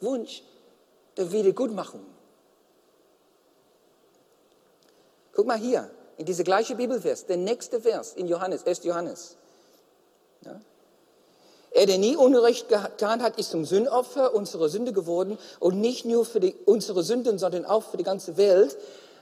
Wunsch 0.00 0.42
der 1.16 1.30
Wiedergutmachung. 1.30 2.04
Guck 5.32 5.46
mal 5.46 5.58
hier, 5.58 5.90
in 6.16 6.26
diese 6.26 6.44
gleiche 6.44 6.74
Bibelvers, 6.74 7.24
der 7.24 7.38
nächste 7.38 7.80
Vers 7.80 8.12
in 8.12 8.28
Johannes, 8.28 8.66
1. 8.66 8.84
Johannes. 8.84 9.36
Ja? 10.44 10.60
Er, 11.72 11.86
der 11.86 11.98
nie 11.98 12.16
Unrecht 12.16 12.68
getan 12.68 13.22
hat, 13.22 13.38
ist 13.38 13.50
zum 13.50 13.64
Sündopfer 13.64 14.34
unserer 14.34 14.68
Sünde 14.68 14.92
geworden 14.92 15.38
und 15.60 15.80
nicht 15.80 16.04
nur 16.04 16.24
für 16.24 16.40
die, 16.40 16.54
unsere 16.66 17.04
Sünden, 17.04 17.38
sondern 17.38 17.64
auch 17.64 17.84
für 17.84 17.96
die 17.96 18.04
ganze 18.04 18.36
Welt. 18.36 18.76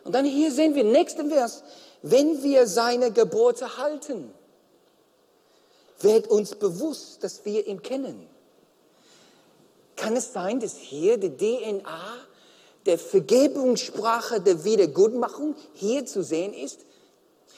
Und 0.05 0.15
dann 0.15 0.25
hier 0.25 0.51
sehen 0.51 0.75
wir, 0.75 0.85
nächsten 0.85 1.31
Vers, 1.31 1.63
wenn 2.01 2.43
wir 2.43 2.67
seine 2.67 3.13
Gebote 3.13 3.77
halten, 3.77 4.33
wird 6.01 6.29
uns 6.29 6.55
bewusst, 6.55 7.23
dass 7.23 7.45
wir 7.45 7.67
ihn 7.67 7.83
kennen. 7.83 8.27
Kann 9.97 10.17
es 10.17 10.33
sein, 10.33 10.61
dass 10.61 10.77
hier 10.77 11.19
die 11.19 11.37
DNA 11.37 12.15
der 12.87 12.99
Vergebungssprache 12.99 14.41
der 14.41 14.65
Wiedergutmachung 14.65 15.55
hier 15.75 16.07
zu 16.07 16.23
sehen 16.23 16.55
ist? 16.55 16.81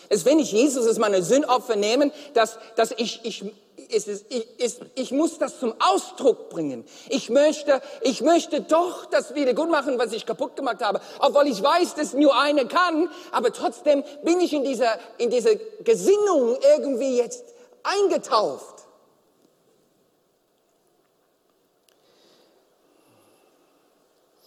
Dass 0.09 0.25
wenn 0.25 0.39
ich 0.39 0.51
Jesus 0.51 0.87
als 0.87 0.99
meine 0.99 1.23
Sündopfer 1.23 1.77
nehme, 1.77 2.11
dass, 2.35 2.59
dass 2.75 2.93
ich, 2.97 3.21
ich 3.25 3.45
es, 3.91 4.25
ich, 4.29 4.59
ist, 4.59 4.81
ich 4.95 5.13
muss 5.13 5.39
das 5.39 5.59
zum 5.59 5.75
Ausdruck 5.79 6.51
bringen. 6.51 6.85
Ich 7.09 7.31
möchte, 7.31 7.81
ich 8.03 8.21
möchte 8.21 8.61
doch 8.61 9.07
das 9.07 9.35
wieder 9.35 9.55
gut 9.55 9.71
machen, 9.71 9.99
was 9.99 10.13
ich 10.13 10.27
kaputt 10.27 10.57
gemacht 10.57 10.83
habe. 10.83 11.01
Obwohl 11.19 11.47
ich 11.47 11.63
weiß, 11.63 11.95
dass 11.95 12.15
nur 12.15 12.39
eine 12.39 12.67
kann, 12.67 13.09
aber 13.33 13.53
trotzdem 13.53 14.03
bin 14.25 14.41
ich 14.41 14.53
in 14.53 14.65
dieser, 14.65 14.99
in 15.19 15.31
dieser 15.31 15.55
Gesinnung 15.85 16.57
irgendwie 16.77 17.17
jetzt 17.17 17.45
eingetauft. 17.83 18.85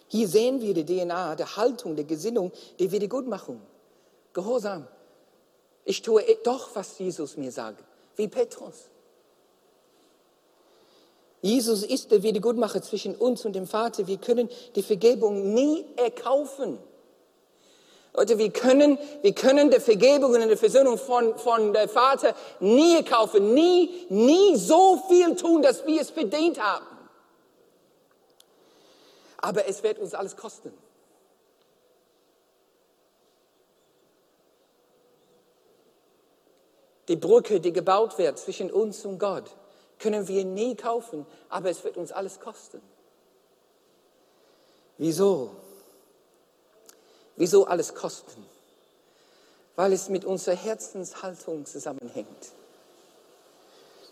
Hier 0.08 0.28
sehen 0.28 0.62
wir 0.62 0.76
die 0.76 0.86
DNA, 0.86 1.36
der 1.36 1.58
Haltung, 1.58 1.96
der 1.96 2.06
Gesinnung, 2.06 2.52
der 2.80 2.92
Wiedergutmachung. 2.92 3.60
Gehorsam. 4.34 4.88
Ich 5.86 6.04
tue 6.04 6.24
doch, 6.44 6.76
was 6.76 7.00
Jesus 7.00 7.36
mir 7.36 7.52
sagt, 7.52 7.84
wie 8.16 8.28
Petrus. 8.28 8.92
Jesus 11.44 11.84
ist 11.84 12.10
der 12.10 12.24
Wiedergutmacher 12.24 12.82
zwischen 12.82 13.18
uns 13.18 13.44
und 13.44 13.54
dem 13.54 13.68
Vater. 13.68 14.08
Wir 14.08 14.16
können 14.18 14.48
die 14.76 14.82
Vergebung 14.82 15.54
nie 15.54 15.84
erkaufen. 15.98 16.80
Leute, 18.14 18.38
wir 18.38 18.50
können, 18.50 18.98
wir 19.22 19.36
können 19.36 19.70
der 19.70 19.82
Vergebung 19.82 20.34
und 20.34 20.48
die 20.48 20.56
Versöhnung 20.56 20.98
von, 20.98 21.38
von 21.38 21.74
der 21.74 21.90
Vater 21.90 22.34
nie 22.62 22.96
erkaufen, 22.96 23.54
nie, 23.54 24.06
nie 24.08 24.56
so 24.56 25.04
viel 25.10 25.36
tun, 25.36 25.62
dass 25.62 25.86
wir 25.86 26.00
es 26.00 26.12
verdient 26.12 26.64
haben. 26.64 26.86
Aber 29.40 29.68
es 29.68 29.84
wird 29.84 30.00
uns 30.00 30.14
alles 30.14 30.38
kosten. 30.38 30.72
Die 37.10 37.18
Brücke, 37.18 37.60
die 37.60 37.74
gebaut 37.74 38.18
wird 38.18 38.40
zwischen 38.40 38.72
uns 38.72 39.04
und 39.06 39.20
Gott, 39.20 39.52
können 40.04 40.28
wir 40.28 40.44
nie 40.44 40.76
kaufen, 40.76 41.26
aber 41.48 41.70
es 41.70 41.86
wird 41.86 41.96
uns 41.96 42.12
alles 42.12 42.42
kosten. 42.42 42.82
Wieso? 44.98 45.56
Wieso 47.38 47.66
alles 47.66 47.96
kosten? 47.96 48.46
Weil 49.78 49.94
es 49.94 50.10
mit 50.10 50.26
unserer 50.26 50.56
Herzenshaltung 50.56 51.66
zusammenhängt. 51.66 52.52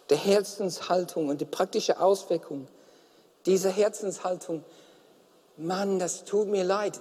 Der 0.10 0.18
Herzenshaltung 0.18 1.28
und 1.28 1.42
die 1.42 1.46
praktische 1.46 2.00
Auswirkung 2.00 2.68
dieser 3.46 3.70
Herzenshaltung, 3.70 4.64
Mann, 5.58 6.00
das 6.00 6.24
tut 6.24 6.48
mir 6.48 6.64
leid. 6.64 7.00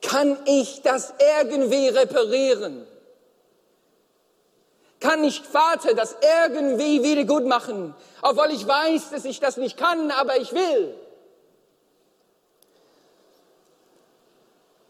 Kann 0.00 0.38
ich 0.46 0.82
das 0.82 1.12
irgendwie 1.18 1.88
reparieren? 1.88 2.86
Kann 5.08 5.24
ich 5.24 5.40
Vater 5.40 5.94
das 5.94 6.16
irgendwie 6.20 7.02
wieder 7.02 7.24
gut 7.24 7.46
machen, 7.46 7.94
obwohl 8.20 8.50
ich 8.50 8.68
weiß, 8.68 9.08
dass 9.08 9.24
ich 9.24 9.40
das 9.40 9.56
nicht 9.56 9.78
kann, 9.78 10.10
aber 10.10 10.36
ich 10.36 10.52
will? 10.52 10.94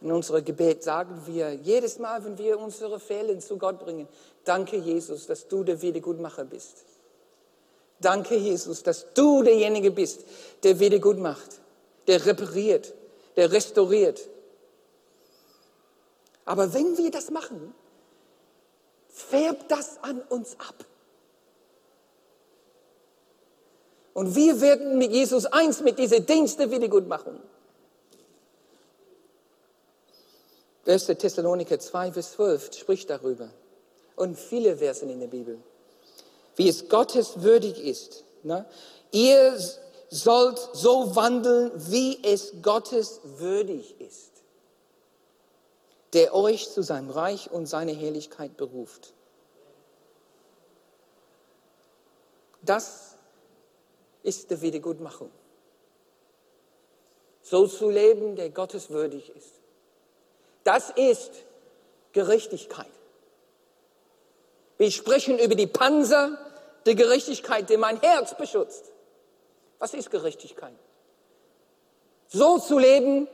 In 0.01 0.11
unserem 0.11 0.45
Gebet 0.45 0.83
sagen 0.83 1.23
wir 1.27 1.55
jedes 1.55 2.01
Mal, 2.01 2.25
wenn 2.25 2.37
wir 2.37 2.59
unsere 2.59 2.99
Fehler 2.99 3.39
zu 3.39 3.59
Gott 3.59 3.79
bringen, 3.79 4.09
danke 4.45 4.79
Jesus, 4.79 5.29
dass 5.29 5.47
du 5.47 5.63
der 5.63 5.81
Wiedergutmacher 5.83 6.47
bist. 6.47 6.79
Danke 8.01 8.35
Jesus, 8.35 8.83
dass 8.83 9.15
du 9.15 9.45
derjenige 9.45 9.93
bist, 9.93 10.25
der 10.65 10.81
Wiedergut 10.81 11.19
macht, 11.19 11.61
der 12.09 12.27
repariert, 12.27 12.93
der 13.37 13.53
restauriert. 13.53 14.29
Aber 16.45 16.75
wenn 16.75 16.99
wir 16.99 17.13
das 17.13 17.31
machen, 17.31 17.73
färbt 19.19 19.71
das 19.71 20.03
an 20.03 20.21
uns 20.23 20.59
ab. 20.61 20.85
Und 24.15 24.35
wir 24.35 24.61
werden 24.61 24.99
mit 24.99 25.13
Jesus 25.13 25.47
eins 25.47 25.81
mit 25.81 25.99
dieser 25.99 26.21
Dienst 26.21 26.59
der 26.59 26.71
Wiedergutmachung. 26.71 27.41
1. 30.87 31.07
Thessaloniker 31.07 31.79
2, 31.79 32.13
Vers 32.13 32.33
12 32.33 32.75
spricht 32.75 33.11
darüber. 33.11 33.51
Und 34.17 34.39
viele 34.39 34.77
Versen 34.79 35.11
in 35.11 35.21
der 35.21 35.27
Bibel. 35.27 35.59
Wie 36.57 36.69
es 36.69 36.89
Gottes 36.89 37.43
würdig 37.43 37.79
ist. 37.85 38.25
Ne? 38.43 38.65
Ihr 39.13 39.57
sollt 40.11 40.59
so 40.73 41.15
wandeln, 41.15 41.71
wie 41.75 42.19
es 42.25 42.55
Gottes 42.63 43.21
würdig 43.23 44.01
ist. 44.01 44.38
Der 46.12 46.35
euch 46.35 46.71
zu 46.71 46.83
seinem 46.83 47.11
Reich 47.11 47.51
und 47.51 47.66
seiner 47.66 47.92
Herrlichkeit 47.92 48.57
beruft. 48.57 49.12
Das 52.62 53.16
ist 54.23 54.51
die 54.51 54.61
Wiedergutmachung. 54.61 55.31
So 57.42 57.66
zu 57.66 57.88
leben, 57.88 58.37
der 58.37 58.51
Gottes 58.51 58.90
würdig 58.90 59.31
ist. 59.35 59.55
Das 60.64 60.90
ist 60.90 61.33
Gerechtigkeit. 62.12 62.90
Wir 64.77 64.90
sprechen 64.90 65.38
über 65.38 65.55
die 65.55 65.66
Panzer 65.66 66.38
der 66.85 66.94
Gerechtigkeit, 66.94 67.68
die 67.71 67.77
mein 67.77 68.01
Herz 68.01 68.37
beschützt. 68.37 68.92
Was 69.79 69.94
ist 69.94 70.11
Gerechtigkeit? 70.11 70.75
So 72.29 72.59
zu 72.59 72.79
leben, 72.79 73.29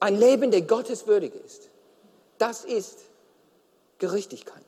ein 0.00 0.18
Leben, 0.18 0.50
der 0.50 0.62
Gottes 0.62 1.06
würdig 1.06 1.34
ist. 1.44 1.70
Das 2.38 2.64
ist 2.64 2.98
Gerechtigkeit. 3.98 4.64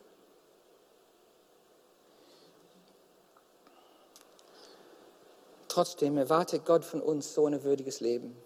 Trotzdem 5.67 6.17
erwartet 6.17 6.65
Gott 6.65 6.85
von 6.85 7.01
uns 7.01 7.33
so 7.33 7.45
ein 7.47 7.63
würdiges 7.63 7.99
Leben 7.99 8.37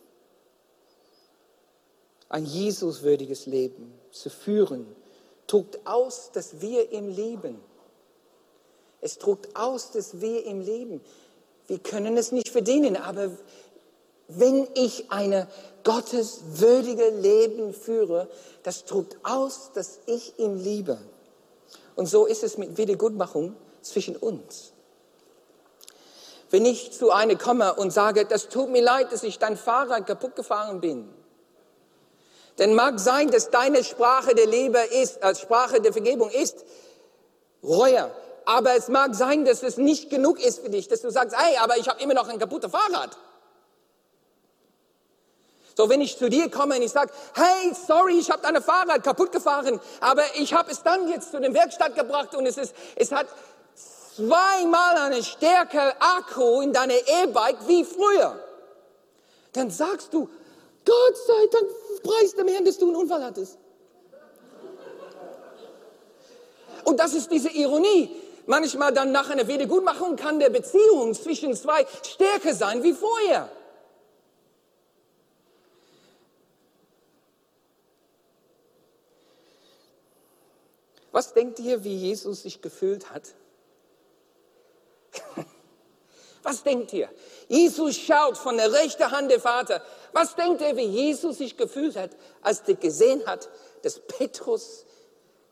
ein 2.30 2.46
Jesuswürdiges 2.46 3.48
Leben 3.48 3.92
zu 4.12 4.30
führen, 4.30 4.86
druckt 5.48 5.86
aus, 5.86 6.32
dass 6.32 6.62
wir 6.62 6.92
ihm 6.92 7.10
lieben. 7.10 7.60
Es 9.02 9.18
druckt 9.18 9.56
aus, 9.56 9.92
dass 9.92 10.22
wir 10.22 10.46
ihm 10.46 10.62
lieben. 10.62 11.02
Wir 11.68 11.80
können 11.80 12.18
es 12.18 12.32
nicht 12.32 12.50
verdienen, 12.50 12.96
aber 12.96 13.32
wenn 14.30 14.68
ich 14.76 15.12
ein 15.12 15.48
gotteswürdige 15.84 17.10
Leben 17.10 17.74
führe, 17.74 18.28
das 18.64 18.86
druckt 18.86 19.18
aus, 19.24 19.72
dass 19.74 20.00
ich 20.06 20.38
ihn 20.38 20.58
liebe. 20.58 21.00
Und 21.96 22.06
so 22.06 22.26
ist 22.26 22.44
es 22.44 22.58
mit 22.58 22.78
Wiedergutmachung 22.78 23.56
zwischen 23.82 24.16
uns. 24.16 24.72
Wenn 26.52 26.66
ich 26.66 26.92
zu 26.92 27.12
einer 27.12 27.36
komme 27.36 27.74
und 27.76 27.92
sage, 27.92 28.26
das 28.26 28.50
tut 28.50 28.70
mir 28.70 28.82
leid, 28.82 29.12
dass 29.12 29.24
ich 29.24 29.40
dein 29.40 29.58
Fahrrad 29.58 30.08
kaputt 30.08 30.36
gefahren 30.36 30.80
bin, 30.80 31.10
denn 32.58 32.76
mag 32.76 33.00
sein, 33.00 33.32
dass 33.32 33.50
deine 33.50 33.84
Sprache 33.84 34.36
der 34.36 34.48
Liebe 34.48 34.80
ist, 34.80 35.24
als 35.24 35.40
Sprache 35.40 35.82
der 35.82 35.94
Vergebung 35.94 36.30
ist, 36.30 36.66
Reue. 37.64 38.12
Aber 38.46 38.76
es 38.76 38.88
mag 38.88 39.16
sein, 39.16 39.46
dass 39.46 39.64
es 39.64 39.78
nicht 39.78 40.10
genug 40.10 40.44
ist 40.44 40.60
für 40.60 40.70
dich, 40.70 40.88
dass 40.88 41.02
du 41.02 41.10
sagst, 41.10 41.36
hey, 41.38 41.58
aber 41.58 41.78
ich 41.78 41.88
habe 41.88 42.02
immer 42.02 42.14
noch 42.14 42.28
ein 42.28 42.40
kaputtes 42.40 42.72
Fahrrad. 42.72 43.18
So, 45.80 45.88
wenn 45.88 46.02
ich 46.02 46.18
zu 46.18 46.30
dir 46.30 46.52
komme 46.52 46.76
und 46.76 46.82
ich 46.82 46.92
sage, 46.92 47.10
hey, 47.36 47.74
sorry, 47.74 48.20
ich 48.20 48.30
habe 48.30 48.42
dein 48.42 48.62
Fahrrad 48.62 49.02
kaputt 49.02 49.32
gefahren, 49.32 49.80
aber 50.02 50.24
ich 50.36 50.54
habe 50.54 50.70
es 50.72 50.84
dann 50.84 51.08
jetzt 51.08 51.32
zu 51.32 51.40
der 51.40 51.54
Werkstatt 51.54 51.96
gebracht 51.96 52.36
und 52.36 52.46
es, 52.46 52.58
ist, 52.58 52.76
es 52.98 53.14
hat 53.14 53.28
zweimal 54.18 54.98
eine 54.98 55.24
stärkere 55.24 55.94
Akku 56.02 56.60
in 56.60 56.74
deiner 56.74 56.96
E-Bike 56.96 57.66
wie 57.68 57.86
früher. 57.86 58.38
Dann 59.54 59.72
sagst 59.72 60.14
du, 60.14 60.30
Gott 60.86 61.18
sei 61.26 61.48
Dank, 61.50 61.72
preis 62.04 62.36
dem 62.36 62.50
Herrn, 62.50 62.66
dass 62.66 62.78
du 62.78 62.88
einen 62.88 62.98
Unfall 62.98 63.24
hattest. 63.24 63.58
Und 66.84 67.00
das 67.00 67.14
ist 67.14 67.32
diese 67.32 67.52
Ironie. 67.52 68.14
Manchmal 68.48 68.92
dann 68.92 69.14
nach 69.14 69.30
einer 69.30 69.48
Wiedergutmachung 69.48 70.18
kann 70.18 70.40
der 70.40 70.50
Beziehung 70.50 71.14
zwischen 71.14 71.56
zwei 71.56 71.86
stärker 72.04 72.54
sein 72.54 72.84
wie 72.84 72.92
vorher. 72.92 73.50
Was 81.20 81.34
denkt 81.34 81.60
ihr, 81.60 81.84
wie 81.84 81.98
Jesus 81.98 82.44
sich 82.44 82.62
gefühlt 82.62 83.10
hat? 83.12 83.24
Was 86.44 86.64
denkt 86.64 86.94
ihr? 86.94 87.10
Jesus 87.50 87.98
schaut 87.98 88.38
von 88.38 88.56
der 88.56 88.72
rechten 88.72 89.12
Hand 89.12 89.30
der 89.30 89.42
Vater. 89.42 89.84
Was 90.14 90.36
denkt 90.36 90.62
ihr, 90.62 90.78
wie 90.78 90.86
Jesus 90.86 91.40
sich 91.40 91.58
gefühlt 91.58 91.98
hat, 91.98 92.12
als 92.42 92.62
er 92.66 92.76
gesehen 92.76 93.26
hat, 93.26 93.50
dass 93.82 94.00
Petrus 94.00 94.86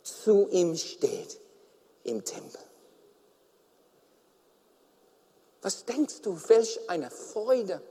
zu 0.03 0.47
ihm 0.51 0.77
steht 0.77 1.37
im 2.05 2.23
Tempel? 2.23 2.61
Was 5.61 5.83
denkst 5.83 6.21
du, 6.21 6.39
welch 6.47 6.79
eine 6.89 7.11
Freude, 7.11 7.81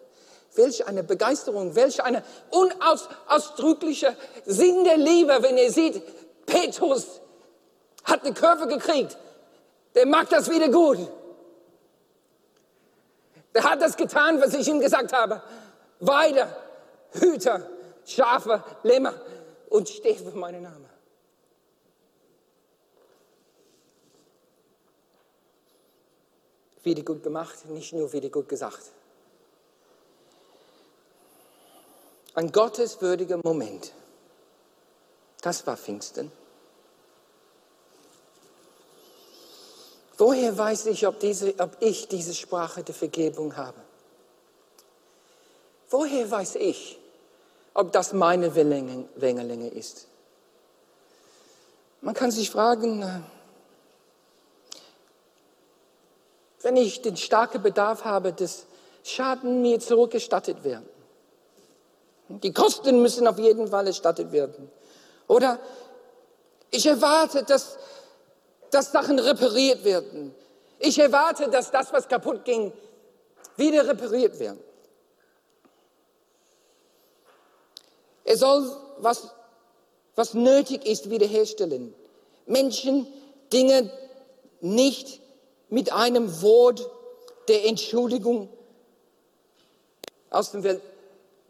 welch 0.54 0.86
eine 0.86 1.04
Begeisterung, 1.04 1.74
welch 1.74 2.02
eine 2.02 2.24
unausdrückliche 2.48 4.16
Sinn 4.46 4.82
der 4.84 4.96
Liebe, 4.96 5.42
wenn 5.42 5.58
ihr 5.58 5.70
seht, 5.70 6.00
Petrus 6.46 7.20
hat 8.06 8.24
eine 8.24 8.34
Kurve 8.34 8.68
gekriegt, 8.68 9.18
der 9.94 10.06
macht 10.06 10.32
das 10.32 10.48
wieder 10.48 10.68
gut. 10.68 10.98
Der 13.54 13.64
hat 13.64 13.80
das 13.82 13.96
getan, 13.96 14.40
was 14.40 14.54
ich 14.54 14.68
ihm 14.68 14.80
gesagt 14.80 15.12
habe. 15.12 15.42
Weide, 16.00 16.46
Hüter, 17.12 17.68
Schafe, 18.04 18.62
Lämmer 18.82 19.14
und 19.68 19.88
steht 19.88 20.20
für 20.20 20.30
meinen 20.36 20.62
Namen. 20.62 20.88
Wieder 26.82 27.02
gut 27.02 27.22
gemacht, 27.22 27.66
nicht 27.66 27.92
nur 27.92 28.12
wieder 28.12 28.28
gut 28.28 28.48
gesagt. 28.48 28.92
Ein 32.34 32.52
gotteswürdiger 32.52 33.40
Moment. 33.42 33.92
Das 35.40 35.66
war 35.66 35.76
Pfingsten. 35.76 36.30
Woher 40.18 40.57
weiß 40.57 40.87
ich, 40.87 41.07
ob, 41.07 41.20
diese, 41.20 41.55
ob 41.59 41.76
ich 41.81 42.09
diese 42.09 42.35
Sprache 42.35 42.83
der 42.83 42.94
Vergebung 42.94 43.57
habe? 43.57 43.81
Woher 45.90 46.31
weiß 46.31 46.57
ich, 46.57 46.98
ob 47.74 47.92
das 47.92 48.12
meine 48.12 48.55
Wellenlänge 48.55 49.68
ist? 49.68 50.09
Man 52.00 52.14
kann 52.14 52.31
sich 52.31 52.50
fragen, 52.50 53.02
äh, 53.02 53.20
wenn 56.62 56.76
ich 56.76 57.02
den 57.02 57.16
starken 57.16 57.62
Bedarf 57.62 58.05
habe, 58.05 58.33
dass 58.33 58.66
Schaden 59.05 59.62
mir 59.62 59.79
zurückgestattet 59.79 60.64
werden. 60.64 60.88
Die 62.29 62.52
Kosten 62.52 63.02
müssen 63.02 63.26
auf 63.29 63.38
jeden 63.38 63.68
Fall 63.68 63.87
erstattet 63.87 64.33
werden. 64.33 64.68
Oder 65.29 65.61
ich 66.70 66.87
erwarte, 66.87 67.44
dass 67.44 67.79
dass 68.70 68.92
Sachen 68.92 69.18
repariert 69.18 69.85
werden. 69.85 70.35
Ich 70.79 70.98
erwarte, 70.98 71.48
dass 71.48 71.70
das, 71.70 71.92
was 71.92 72.09
kaputt 72.09 72.44
ging, 72.44 72.72
wieder 73.57 73.87
repariert 73.87 74.38
wird. 74.38 74.59
Er 78.24 78.37
soll, 78.37 78.76
was, 78.98 79.31
was 80.16 80.35
nötig 80.35 80.85
ist, 80.85 81.11
wiederherstellen. 81.11 81.94
Menschen, 82.46 83.07
Dinge 83.52 83.90
nicht 84.61 85.20
mit 85.68 85.92
einem 85.92 86.42
Wort 86.42 86.88
der 87.48 87.64
Entschuldigung 87.66 88.48
aus 90.31 90.50
dem 90.50 90.64
Welt. 90.64 90.83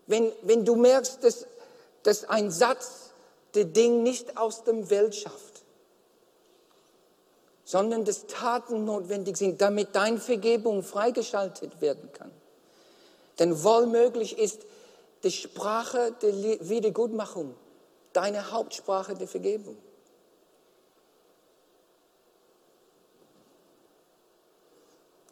Wenn, 0.07 0.33
wenn 0.43 0.65
du 0.65 0.77
merkst, 0.77 1.25
dass, 1.25 1.47
dass 2.03 2.29
ein 2.29 2.51
Satz 2.51 3.11
das 3.53 3.73
Ding 3.73 4.03
nicht 4.03 4.37
aus 4.37 4.65
dem 4.65 4.91
Welt 4.91 5.15
schafft, 5.15 5.46
sondern 7.67 8.05
dass 8.05 8.29
Taten 8.29 8.85
notwendig 8.85 9.37
sind, 9.37 9.61
damit 9.61 9.97
deine 9.97 10.19
Vergebung 10.19 10.85
freigeschaltet 10.85 11.81
werden 11.81 12.13
kann. 12.13 12.31
Denn 13.41 13.65
wohlmöglich 13.65 14.39
ist 14.39 14.65
die 15.25 15.33
Sprache 15.33 16.15
der 16.23 16.33
Wiedergutmachung 16.69 17.57
deine 18.13 18.53
Hauptsprache 18.53 19.15
der 19.17 19.27
Vergebung. 19.27 19.77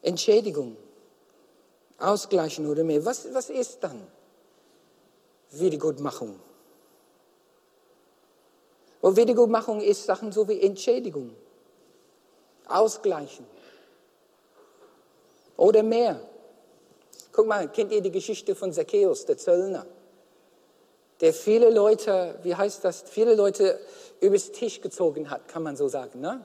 Entschädigung, 0.03 0.77
ausgleichen 1.99 2.67
oder 2.67 2.83
mehr. 2.83 3.05
Was, 3.05 3.33
was 3.33 3.49
ist 3.49 3.79
dann 3.81 4.05
Wiedergutmachung? 5.53 6.41
Und 9.01 9.17
Wiedergutmachung 9.17 9.81
ist 9.81 10.05
Sachen 10.05 10.33
so 10.33 10.49
wie 10.49 10.61
Entschädigung, 10.61 11.37
Ausgleichen 12.67 13.47
oder 15.57 15.83
mehr. 15.83 16.21
Guck 17.33 17.47
mal, 17.47 17.69
kennt 17.69 17.93
ihr 17.93 18.01
die 18.01 18.11
Geschichte 18.11 18.55
von 18.55 18.73
Zacchaeus, 18.73 19.27
der 19.27 19.37
Zöllner? 19.37 19.87
Der 21.21 21.33
viele 21.33 21.71
Leute, 21.71 22.39
wie 22.43 22.55
heißt 22.55 22.85
das, 22.85 23.03
viele 23.03 23.35
Leute 23.35 23.81
übers 24.21 24.51
Tisch 24.53 24.81
gezogen 24.81 25.31
hat, 25.31 25.49
kann 25.49 25.63
man 25.63 25.77
so 25.77 25.89
sagen, 25.89 26.21
ne? 26.21 26.45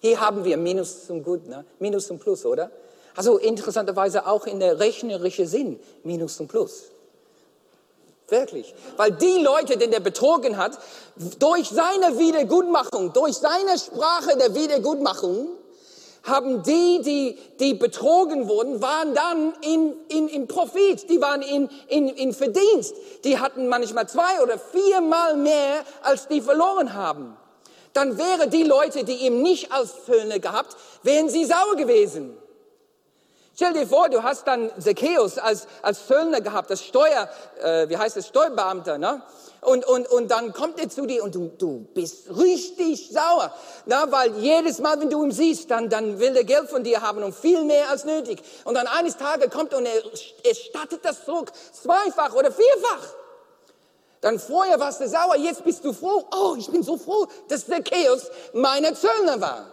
Hier 0.00 0.20
haben 0.20 0.44
wir 0.44 0.56
Minus 0.56 1.06
zum 1.06 1.22
Gut, 1.22 1.46
ne? 1.46 1.64
Minus 1.78 2.08
zum 2.08 2.18
Plus, 2.18 2.44
oder? 2.44 2.70
Also 3.14 3.38
interessanterweise 3.38 4.26
auch 4.26 4.46
in 4.46 4.58
der 4.58 4.80
rechnerischen 4.80 5.46
Sinn 5.46 5.80
Minus 6.02 6.36
zum 6.36 6.48
Plus. 6.48 6.90
Wirklich. 8.32 8.74
Weil 8.96 9.12
die 9.12 9.42
Leute, 9.42 9.76
den 9.76 9.90
der 9.90 10.00
betrogen 10.00 10.56
hat, 10.56 10.78
durch 11.38 11.68
seine 11.68 12.18
Wiedergutmachung, 12.18 13.12
durch 13.12 13.34
seine 13.34 13.78
Sprache 13.78 14.38
der 14.38 14.54
Wiedergutmachung, 14.54 15.48
haben 16.22 16.62
die, 16.62 17.02
die, 17.02 17.38
die 17.60 17.74
betrogen 17.74 18.48
wurden, 18.48 18.80
waren 18.80 19.12
dann 19.12 19.52
in, 19.60 19.94
in, 20.08 20.28
in 20.28 20.48
Profit, 20.48 21.10
die 21.10 21.20
waren 21.20 21.42
in, 21.42 21.68
in, 21.88 22.08
in 22.08 22.32
Verdienst. 22.32 22.94
Die 23.24 23.38
hatten 23.38 23.68
manchmal 23.68 24.08
zwei 24.08 24.40
oder 24.42 24.58
viermal 24.58 25.36
mehr, 25.36 25.84
als 26.02 26.26
die 26.28 26.40
verloren 26.40 26.94
haben 26.94 27.36
dann 27.92 28.16
wären 28.16 28.48
die 28.48 28.62
Leute, 28.62 29.04
die 29.04 29.26
ihn 29.26 29.42
nicht 29.42 29.70
als 29.70 30.06
Zöllner 30.06 30.38
gehabt, 30.38 30.76
wären 31.02 31.28
sie 31.28 31.44
sauer 31.44 31.76
gewesen. 31.76 32.36
Stell 33.62 33.74
dir 33.74 33.86
vor, 33.86 34.08
du 34.08 34.24
hast 34.24 34.44
dann 34.48 34.72
Zacchaeus 34.76 35.38
als, 35.38 35.68
als 35.82 36.08
Zöllner 36.08 36.40
gehabt, 36.40 36.68
als 36.68 36.82
Steuer, 36.82 37.28
äh, 37.62 37.88
wie 37.88 37.96
heißt 37.96 38.16
es, 38.16 38.26
Steuerbeamter, 38.26 38.98
ne? 38.98 39.22
Und, 39.60 39.84
und, 39.84 40.10
und 40.10 40.32
dann 40.32 40.52
kommt 40.52 40.80
er 40.80 40.90
zu 40.90 41.06
dir 41.06 41.22
und 41.22 41.36
du, 41.36 41.52
du 41.58 41.86
bist 41.94 42.26
richtig 42.36 43.10
sauer. 43.12 43.54
Na, 43.86 44.10
weil 44.10 44.36
jedes 44.38 44.80
Mal, 44.80 44.98
wenn 44.98 45.10
du 45.10 45.22
ihn 45.22 45.30
siehst, 45.30 45.70
dann, 45.70 45.88
dann 45.88 46.18
will 46.18 46.36
er 46.36 46.42
Geld 46.42 46.70
von 46.70 46.82
dir 46.82 47.02
haben 47.02 47.22
und 47.22 47.36
viel 47.36 47.62
mehr 47.62 47.88
als 47.88 48.04
nötig. 48.04 48.42
Und 48.64 48.74
dann 48.74 48.88
eines 48.88 49.16
Tages 49.16 49.48
kommt 49.50 49.72
und 49.74 49.86
er, 49.86 50.02
er 50.42 50.54
stattet 50.56 51.04
das 51.04 51.24
zurück, 51.24 51.52
zweifach 51.72 52.34
oder 52.34 52.50
vierfach. 52.50 53.14
Dann 54.22 54.40
vorher 54.40 54.80
warst 54.80 55.00
du 55.00 55.08
sauer, 55.08 55.36
jetzt 55.36 55.62
bist 55.62 55.84
du 55.84 55.92
froh. 55.92 56.24
Oh, 56.34 56.56
ich 56.58 56.68
bin 56.68 56.82
so 56.82 56.96
froh, 56.96 57.28
dass 57.46 57.64
Zacchaeus 57.68 58.28
meine 58.54 58.92
Zöllner 58.94 59.40
war. 59.40 59.66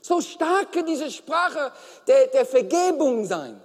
So 0.00 0.20
stark 0.20 0.72
kann 0.72 0.86
diese 0.86 1.10
Sprache 1.10 1.72
der, 2.06 2.28
der 2.28 2.46
Vergebung 2.46 3.26
sein. 3.26 3.60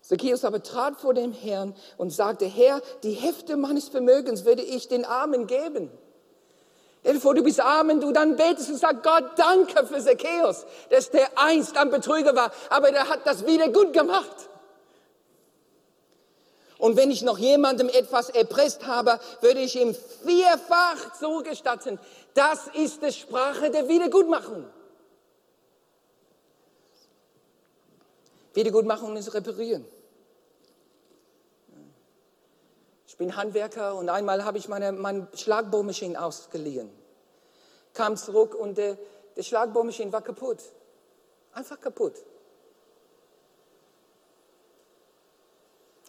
Zacchaeus 0.00 0.44
aber 0.44 0.62
trat 0.62 1.00
vor 1.00 1.14
dem 1.14 1.32
Herrn 1.32 1.74
und 1.96 2.10
sagte, 2.10 2.44
Herr, 2.44 2.82
die 3.02 3.12
Hälfte 3.12 3.56
meines 3.56 3.88
Vermögens 3.88 4.44
würde 4.44 4.62
ich 4.62 4.88
den 4.88 5.04
Armen 5.04 5.46
geben. 5.46 5.90
Stell 7.00 7.14
dir 7.14 7.20
vor, 7.20 7.34
du 7.34 7.42
bist 7.42 7.60
arm 7.60 7.88
und 7.90 8.00
du 8.00 8.12
dann 8.12 8.36
betest 8.36 8.70
und 8.70 8.76
sagst, 8.76 9.02
Gott, 9.02 9.24
danke 9.36 9.86
für 9.86 10.00
Zacchaeus, 10.00 10.66
dass 10.90 11.10
der 11.10 11.28
einst 11.36 11.76
ein 11.76 11.90
Betrüger 11.90 12.36
war, 12.36 12.52
aber 12.70 12.92
der 12.92 13.08
hat 13.08 13.26
das 13.26 13.46
wieder 13.46 13.68
gut 13.70 13.92
gemacht. 13.92 14.50
Und 16.82 16.96
wenn 16.96 17.12
ich 17.12 17.22
noch 17.22 17.38
jemandem 17.38 17.88
etwas 17.88 18.28
erpresst 18.28 18.88
habe, 18.88 19.20
würde 19.40 19.60
ich 19.60 19.76
ihm 19.76 19.94
vierfach 19.94 21.12
zugestatten. 21.16 21.96
Das 22.34 22.66
ist 22.74 23.00
die 23.04 23.12
Sprache 23.12 23.70
der 23.70 23.88
Wiedergutmachung. 23.88 24.66
Wiedergutmachung 28.52 29.16
ist 29.16 29.32
reparieren. 29.32 29.84
Ich 33.06 33.16
bin 33.16 33.36
Handwerker 33.36 33.94
und 33.94 34.08
einmal 34.08 34.44
habe 34.44 34.58
ich 34.58 34.66
meine, 34.66 34.90
meine 34.90 35.28
Schlagbohrmaschine 35.34 36.20
ausgeliehen. 36.20 36.90
Kam 37.94 38.16
zurück 38.16 38.56
und 38.56 38.76
der, 38.76 38.98
der 39.36 39.44
Schlagbohrmaschine 39.44 40.12
war 40.12 40.22
kaputt. 40.22 40.58
Einfach 41.52 41.80
kaputt. 41.80 42.14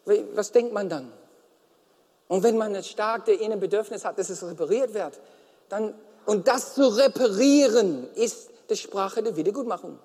Was 0.06 0.52
denkt 0.52 0.74
man 0.74 0.90
dann? 0.90 1.12
Und 2.28 2.44
wenn 2.44 2.58
man 2.58 2.76
ein 2.76 2.84
starkes 2.84 3.40
Innenbedürfnis 3.40 4.06
hat, 4.06 4.18
dass 4.18 4.30
es 4.30 4.44
repariert 4.44 4.94
wird, 4.94 5.20
dann, 5.70 5.94
und 6.26 6.48
das 6.48 6.76
zu 6.76 6.88
reparieren, 6.88 8.12
ist 8.16 8.50
die 8.70 8.76
Sprache 8.76 9.22
der 9.22 9.36
Wiedergutmachung. 9.36 10.00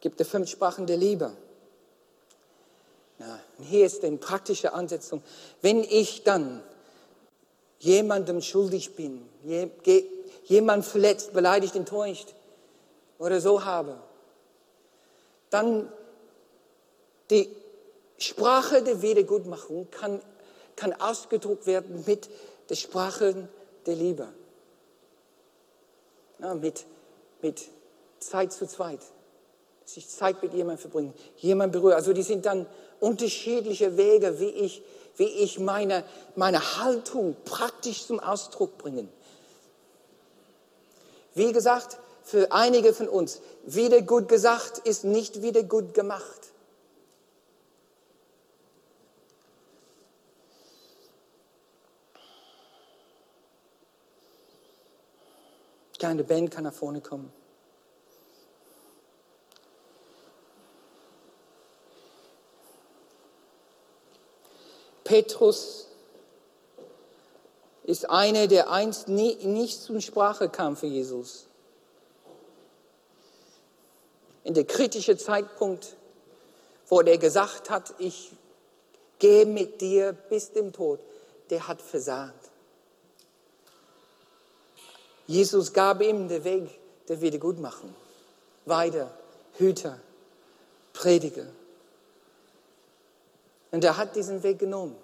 Gibt 0.00 0.20
es 0.20 0.28
fünf 0.28 0.48
Sprachen 0.48 0.86
der 0.86 0.96
Liebe. 0.96 1.32
Ja, 3.18 3.38
hier 3.60 3.84
ist 3.84 4.02
eine 4.02 4.16
praktische 4.16 4.72
Ansetzung. 4.72 5.22
Wenn 5.60 5.84
ich 5.84 6.24
dann 6.24 6.62
jemandem 7.78 8.40
schuldig 8.40 8.96
bin, 8.96 9.28
jemand 10.44 10.86
verletzt, 10.86 11.34
beleidigt, 11.34 11.76
enttäuscht 11.76 12.34
oder 13.18 13.40
so 13.40 13.64
habe, 13.64 13.98
dann 15.50 15.92
die 17.30 17.48
Sprache 18.18 18.82
der 18.82 19.02
Wiedergutmachung 19.02 19.88
kann, 19.90 20.20
kann 20.76 20.92
ausgedruckt 20.92 21.66
werden 21.66 22.04
mit 22.06 22.28
der 22.68 22.74
Sprache 22.74 23.48
der 23.86 23.94
Liebe. 23.94 24.28
Ja, 26.38 26.54
mit, 26.54 26.84
mit 27.42 27.62
Zeit 28.18 28.52
zu 28.52 28.66
zweit. 28.66 29.00
Sich 29.84 30.08
Zeit 30.08 30.42
mit 30.42 30.54
jemandem 30.54 30.78
verbringen, 30.78 31.14
jemand 31.38 31.72
berühren. 31.72 31.94
Also 31.94 32.12
die 32.12 32.22
sind 32.22 32.46
dann 32.46 32.66
unterschiedliche 33.00 33.96
Wege, 33.96 34.38
wie 34.38 34.50
ich, 34.50 34.82
wie 35.16 35.24
ich 35.24 35.58
meine, 35.58 36.04
meine 36.36 36.78
Haltung 36.78 37.36
praktisch 37.44 38.06
zum 38.06 38.20
Ausdruck 38.20 38.78
bringen. 38.78 39.08
Wie 41.34 41.52
gesagt, 41.52 41.98
für 42.22 42.52
einige 42.52 42.92
von 42.92 43.08
uns, 43.08 43.40
wieder 43.64 44.02
gut 44.02 44.28
gesagt 44.28 44.78
ist 44.86 45.04
nicht 45.04 45.42
wieder 45.42 45.62
gut 45.64 45.94
gemacht. 45.94 46.52
Keine 56.00 56.24
Band 56.24 56.50
kann 56.50 56.64
nach 56.64 56.72
vorne 56.72 57.02
kommen. 57.02 57.30
Petrus 65.04 65.88
ist 67.82 68.08
einer, 68.08 68.46
der 68.46 68.70
einst 68.70 69.08
nie, 69.08 69.34
nicht 69.44 69.82
zur 69.82 70.00
Sprache 70.00 70.48
kam 70.48 70.76
für 70.76 70.86
Jesus. 70.86 71.46
In 74.44 74.54
der 74.54 74.64
kritischen 74.64 75.18
Zeitpunkt, 75.18 75.96
wo 76.88 77.00
er 77.00 77.18
gesagt 77.18 77.68
hat, 77.68 77.92
ich 77.98 78.32
gehe 79.18 79.44
mit 79.44 79.80
dir 79.80 80.12
bis 80.12 80.52
zum 80.52 80.72
Tod, 80.72 81.00
der 81.50 81.68
hat 81.68 81.82
versagt. 81.82 82.49
Jesus 85.30 85.72
gab 85.72 86.02
ihm 86.02 86.26
den 86.26 86.42
Weg 86.42 86.68
der 87.06 87.20
Wiedergutmachung. 87.20 87.94
Weiter, 88.66 89.16
Hüter, 89.58 90.00
Prediger. 90.92 91.46
Und 93.70 93.84
er 93.84 93.96
hat 93.96 94.16
diesen 94.16 94.42
Weg 94.42 94.58
genommen. 94.58 94.96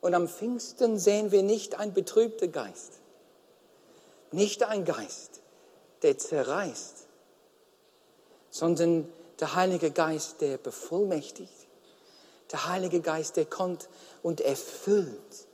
Und 0.00 0.14
am 0.14 0.26
Pfingsten 0.26 0.98
sehen 0.98 1.30
wir 1.30 1.44
nicht 1.44 1.78
ein 1.78 1.94
betrübter 1.94 2.48
Geist, 2.48 2.94
nicht 4.32 4.64
ein 4.64 4.84
Geist, 4.84 5.42
der 6.02 6.18
zerreißt, 6.18 7.06
sondern 8.50 9.08
der 9.38 9.54
Heilige 9.54 9.92
Geist, 9.92 10.40
der 10.40 10.58
bevollmächtigt, 10.58 11.68
der 12.50 12.66
Heilige 12.66 13.00
Geist, 13.00 13.36
der 13.36 13.46
kommt 13.46 13.88
und 14.24 14.40
erfüllt, 14.40 15.46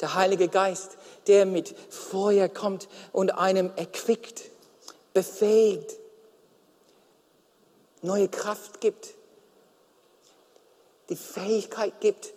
der 0.00 0.14
Heilige 0.14 0.48
Geist, 0.48 0.96
der 1.28 1.46
mit 1.46 1.74
Feuer 1.90 2.48
kommt 2.48 2.88
und 3.12 3.30
einem 3.30 3.70
erquickt, 3.76 4.42
befähigt, 5.12 5.96
neue 8.02 8.28
Kraft 8.28 8.80
gibt, 8.80 9.14
die 11.08 11.16
Fähigkeit 11.16 12.00
gibt, 12.00 12.32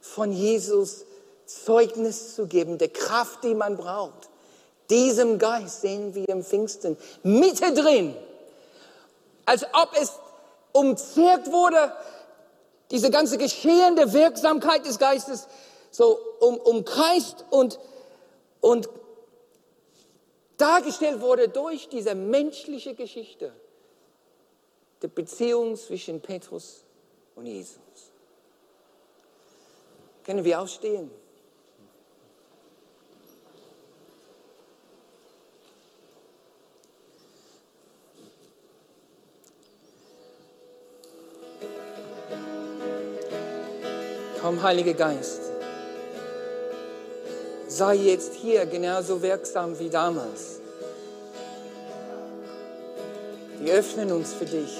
von 0.00 0.32
Jesus 0.32 1.04
Zeugnis 1.46 2.34
zu 2.34 2.46
geben, 2.46 2.78
der 2.78 2.88
Kraft, 2.88 3.44
die 3.44 3.54
man 3.54 3.76
braucht. 3.76 4.28
Diesem 4.90 5.38
Geist 5.38 5.82
sehen 5.82 6.14
wir 6.14 6.28
im 6.28 6.44
Pfingsten 6.44 6.96
mittendrin, 7.22 8.14
als 9.44 9.64
ob 9.72 9.90
es 10.00 10.12
umzirkt 10.72 11.50
wurde, 11.52 11.92
diese 12.90 13.10
ganze 13.10 13.38
geschehende 13.38 14.12
Wirksamkeit 14.12 14.84
des 14.86 14.98
Geistes 14.98 15.46
so 15.90 16.18
um, 16.40 16.56
umkreist 16.56 17.44
und, 17.50 17.78
und 18.62 18.88
dargestellt 20.56 21.20
wurde 21.20 21.48
durch 21.48 21.90
diese 21.90 22.14
menschliche 22.14 22.94
Geschichte 22.94 23.52
der 25.02 25.08
Beziehung 25.08 25.76
zwischen 25.76 26.22
Petrus 26.22 26.84
und 27.34 27.44
Jesus. 27.44 27.76
Können 30.24 30.44
wir 30.44 30.60
aufstehen? 30.60 31.10
Komm, 44.40 44.62
Heiliger 44.62 44.94
Geist, 44.94 45.51
sei 47.76 47.94
jetzt 47.94 48.34
hier 48.34 48.66
genauso 48.66 49.22
wirksam 49.22 49.78
wie 49.78 49.88
damals. 49.88 50.60
Wir 53.60 53.74
öffnen 53.74 54.12
uns 54.12 54.32
für 54.34 54.44
dich. 54.44 54.78